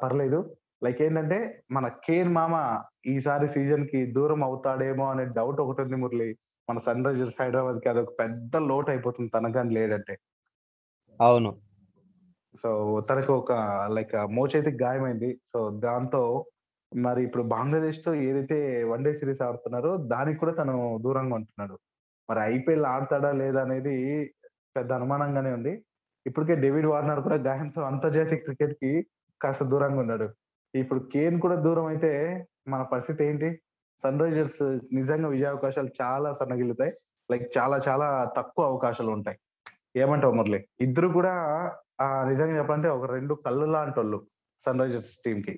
పర్లేదు. 0.01 0.39
లైక్ 0.81 0.99
ఏంటంటే 1.01 1.37
మన 1.71 1.85
కేన్ 2.05 2.31
మామ 2.33 2.55
ఈసారి 3.07 3.47
సీజన్‌కి 3.49 3.99
దూరం 4.11 4.41
అవుతాడేమో 4.43 5.05
అనే 5.09 5.25
డౌట్ 5.37 5.59
ఒకటుంది 5.63 5.97
మురళి. 5.97 6.29
మన 6.67 6.77
సన్ 6.79 7.05
రైజర్స్ 7.05 7.37
హైదరాబాద్‌కి 7.41 7.87
అదొక 7.89 8.11
పెద్ద 8.19 8.55
లోటు 8.69 8.89
అయిపోతుంది 8.91 9.29
తను 9.35 9.49
గాని 9.57 9.71
లేడంటే. 9.77 10.15
అవును. 11.19 11.51
సో 12.55 12.69
తనకు 13.09 13.31
ఒక 13.41 13.53
లైక్ 13.95 14.15
మోచేతికి 14.37 14.79
గాయమైంది. 14.83 15.31
సో 15.51 15.59
దాంతో 15.85 16.21
మరి 16.91 17.21
ఇప్పుడు 17.27 17.43
బంగ్లాదేశ్‌తో 17.53 18.11
ఏదైతే 18.27 18.57
వన్ 18.91 19.03
డే 19.05 19.11
సీరీస్ 19.13 19.43
ఆడుతున్నారో 19.47 19.91
దానికి 20.13 20.39
కూడా 20.39 20.53
తను 20.59 20.75
దూరంగా 21.05 21.35
ఉంటున్నాడు. 21.39 21.75
మరి 22.29 22.39
ఐపీఎల్ 22.53 22.87
ఆడతాడా 22.93 23.31
లేదా 23.41 23.61
అనేది 23.61 23.95
పెద్ద 24.75 24.91
అనుమానంగానే 24.93 25.51
ఉంది. 25.53 25.73
ఇప్పటికే 26.25 26.55
డేవిడ్ 26.63 26.87
వార్నర్ 26.87 27.21
కూడా 27.27 27.37
గాయంతో 27.47 27.81
అంతర్జాతీయ 27.91 28.39
క్రికెట్‌కి 28.45 28.91
కాస్త 29.41 29.63
దూరంగా 29.73 30.01
ఉన్నాడు. 30.05 30.27
ఇప్పుడు 30.73 31.01
కేన్ 31.13 31.37
కూడా 31.39 31.55
దూరం 31.65 31.85
అయితే 31.85 32.11
మన 32.67 32.81
పరిస్థితి 32.91 33.21
ఏంటి? 33.25 33.49
సన్ 34.03 34.19
రైజర్స్ 34.21 34.61
నిజంగా 34.93 35.27
విజయావకాశాలు 35.29 35.91
చాలా 36.01 36.29
సన్నగిల్లుతాయి. 36.39 36.91
లైక్ 37.29 37.45
చాలా 37.57 37.77
చాలా 37.87 38.07
తక్కువ 38.37 38.63
అవకాశాలుంటాయి. 38.67 39.37
ఏమంటావు 39.95 40.33
మురళి? 40.33 40.59
ఇద్దరు 40.81 41.09
కూడా 41.15 41.33
నిజంగా 42.29 42.55
చెప్పాలంటే 42.59 42.89
ఒక 42.97 43.05
2 43.13 43.35
కళ్ళు 43.45 43.67
లాంటోళ్ళు 43.75 44.19
సన్ 44.63 44.81
రైజర్స్ 44.81 45.13
టీమ్‌కి. 45.25 45.55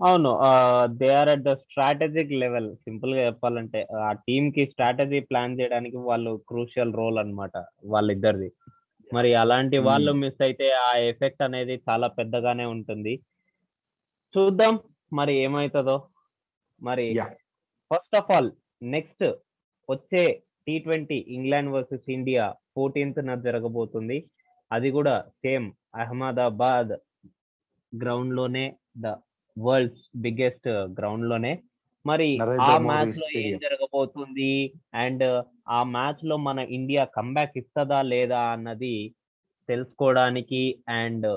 అవును. 0.00 0.30
ఆహ్, 0.48 0.86
they 0.98 1.08
are 1.20 1.30
at 1.32 1.44
the 1.46 1.54
strategic 1.62 2.32
level. 2.42 2.68
సింపుల్‌గా 2.84 3.22
చెప్పాలంటే 3.28 3.80
ఆ 4.02 4.10
టీమ్‌కి 4.26 4.64
స్ట్రాటజీ 4.72 5.20
ప్లాన్ 5.30 5.56
చేయడానికి 5.60 5.98
వాళ్ళు 6.08 6.32
క్రూషియల్ 6.50 6.94
రోల్ 6.94 7.18
అన్నమాట 7.22 7.54
వాళ్ళిద్దరిది. 7.94 8.50
మరి 9.10 9.30
అలాంటి 9.42 9.78
వాళ్ళు. 9.86 10.12
మిస్ 10.22 10.40
అయితే 10.46 10.66
ఆ 10.82 10.90
ఎఫెక్ట్ 11.10 11.42
అనేది 11.46 11.76
చాలా 11.88 12.08
పెద్దగానే 12.18 12.66
ఉంటుంది. 12.76 13.14
చూద్దాం 14.34 14.74
మరి 15.12 15.34
ఏమైతదో. 15.44 15.96
మరి! 16.80 17.08
ఫస్ట్ 17.90 18.16
ఆఫ్ 18.16 18.30
ఆల్ 18.36 18.50
నెక్స్ట్ 18.92 19.24
వచ్చే 19.88 20.24
టీ20 20.66 21.18
ఇంగ్లాండ్ 21.36 21.72
వర్సెస్ 21.74 22.06
ఇండియా 22.16 22.44
14థ్‌న 22.76 23.34
జరగబోతుంది. 23.46 24.18
అది 24.70 24.88
కూడా 24.90 25.14
సేమ్ 25.42 25.66
అహ్మదాబాద్ 25.96 26.94
గ్రౌండ్‌లోనే 27.92 28.66
ద 28.98 29.08
వరల్డ్స్ 29.56 30.04
బిగ్గెస్ట్ 30.18 30.68
గ్రౌండ్‌లోనే. 30.98 31.52
మరి 32.04 32.30
ఆ 32.64 32.70
మోదీ 32.80 33.10
మ్యాచ్‌లో 33.10 33.28
ఏం. 33.42 33.60
జరగబోతుంది? 33.62 34.52
అండ్ 35.04 35.26
ఆ 35.70 35.80
మ్యాచ్‌లో 35.94 36.36
మన 36.48 36.58
ఇండియా 36.78 37.04
కమ్‌బ్యాక్ 37.18 37.56
ఇస్తదా? 37.62 38.00
లేదా? 38.14 38.42
అన్నది 38.54 38.96
తెలుసుకోవడానికి 39.68 40.62
అండ్ 41.00 41.28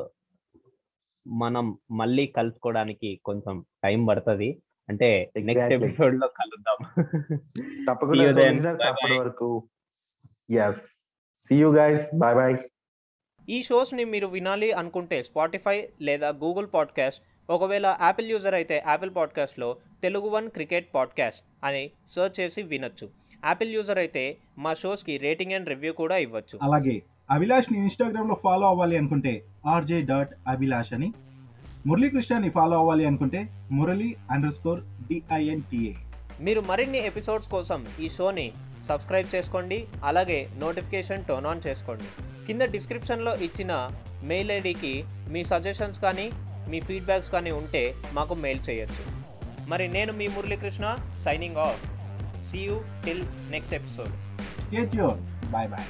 మనం 1.26 1.66
మళ్ళీ 1.92 2.26
కలుసుకోవడానికి 2.38 3.10
కొంచెం 3.24 3.56
టైం 3.84 4.00
పడుతది. 4.06 4.50
అంటే 4.90 5.10
నెక్స్ట్ 5.40 5.50
ఎగ్జాక్ట్‌లీ. 5.50 5.88
ఎపిసోడ్‌లో 5.88 6.28
కలుద్దాం. 6.40 6.80
తప్పకుండా 7.88 8.16
See 8.16 8.28
you 8.28 8.34
so 8.34 8.42
then. 8.42 8.54
Listeners 8.54 8.82
Bye 8.82 8.92
అప్పటి 8.92 9.14
bye. 9.14 9.22
వరకు 9.22 9.50
yes. 10.50 10.84
See 11.44 11.56
you 11.62 11.70
guys. 11.76 12.06
Bye 12.24 12.32
bye. 12.34 12.52
ఈ 13.48 13.60
షోస్‌ని 13.64 14.04
మీరు 14.06 14.28
వినాలి 14.28 14.72
అనుకుంటే 14.74 15.18
స్పాటిఫై 15.24 15.78
లేదా 16.02 16.30
గూగుల్ 16.44 16.70
పాడ్‌కాస్ట్ 16.74 17.22
ఒకవేళ 17.50 17.88
యాపిల్ 18.02 18.30
యూజర్ 18.30 18.56
అయితే 18.56 18.76
యాపిల్ 18.88 19.14
పాడ్‌కాస్ట్‌లో 19.16 19.70
తెలుగు 20.04 20.30
వన్ 20.30 20.50
క్రికెట్ 20.50 20.90
పాడ్‌కాస్ట్ 20.94 21.42
అని 21.64 21.84
సెర్చ్ 22.08 22.38
చేసి 22.40 22.62
వినొచ్చు. 22.64 23.06
యాపిల్ 23.44 23.74
యూజర్ 23.74 24.00
అయితే 24.00 24.24
మా 24.58 24.74
షోస్‌కి 24.74 25.16
రేటింగ్ 25.18 25.56
అండ్ 25.58 25.70
రివ్యూ 25.70 25.94
కూడా 25.94 26.18
ఇవ్వచ్చు. 26.18 26.56
అలాగే 26.62 26.96
అభిలాష్ని 27.32 27.78
ఇన్స్టాగ్రామ్లో 27.78 28.38
ఫాలో 28.44 28.68
అవ్వాలి 28.68 28.98
అనుకుంటే 28.98 29.34
ఆర్జే 29.68 30.02
డాట్ 30.02 30.32
అభిలాష్ 30.48 30.94
అని 30.94 31.14
మురళీకృష్ణని 31.88 32.50
ఫాలో 32.50 32.78
అవ్వాలి 32.78 33.06
అనుకుంటే 33.06 33.40
మురళి 33.72 34.16
అండర్ 34.32 34.54
స్కోర్ 34.54 34.82
డిఐఎన్టీఏ 35.10 35.94
మీరు 36.42 36.62
మరిన్ని 36.62 36.98
ఎపిసోడ్స్ 37.06 37.50
కోసం 37.50 37.86
ఈ 38.00 38.10
షోని 38.10 38.52
సబ్స్క్రైబ్ 38.86 39.36
చేసుకోండి 39.36 39.88
అలాగే 40.04 40.50
నోటిఫికేషన్ 40.60 41.26
టర్న్ 41.26 41.48
ఆన్ 41.48 41.62
చేసుకోండి. 41.68 42.08
కింద 42.48 42.62
డిస్క్రిప్షన్లో 42.62 43.36
ఇచ్చిన 43.36 43.74
మెయిల్ 44.24 44.52
ఐడికి 44.52 44.94
మీ 45.30 45.44
సజెషన్స్ 45.44 46.00
కానీ 46.00 46.28
మీ 46.70 46.80
ఫీడ్బ్యాక్స్ 46.82 47.32
కానీ 47.32 47.52
ఉంటే 47.52 47.84
మాకు 48.14 48.34
మెయిల్ 48.34 48.62
చేయొచ్చు. 48.70 49.04
మరి 49.68 49.88
నేను 49.88 50.14
మీ 50.14 50.28
Muralikrishna 50.28 50.96
signing 51.26 51.58
off. 51.58 51.82
See 52.52 52.60
you 52.60 52.78
till 53.06 53.24
next 53.52 53.74
episode 53.74 54.14
bye 55.52 55.70
bye 55.70 55.88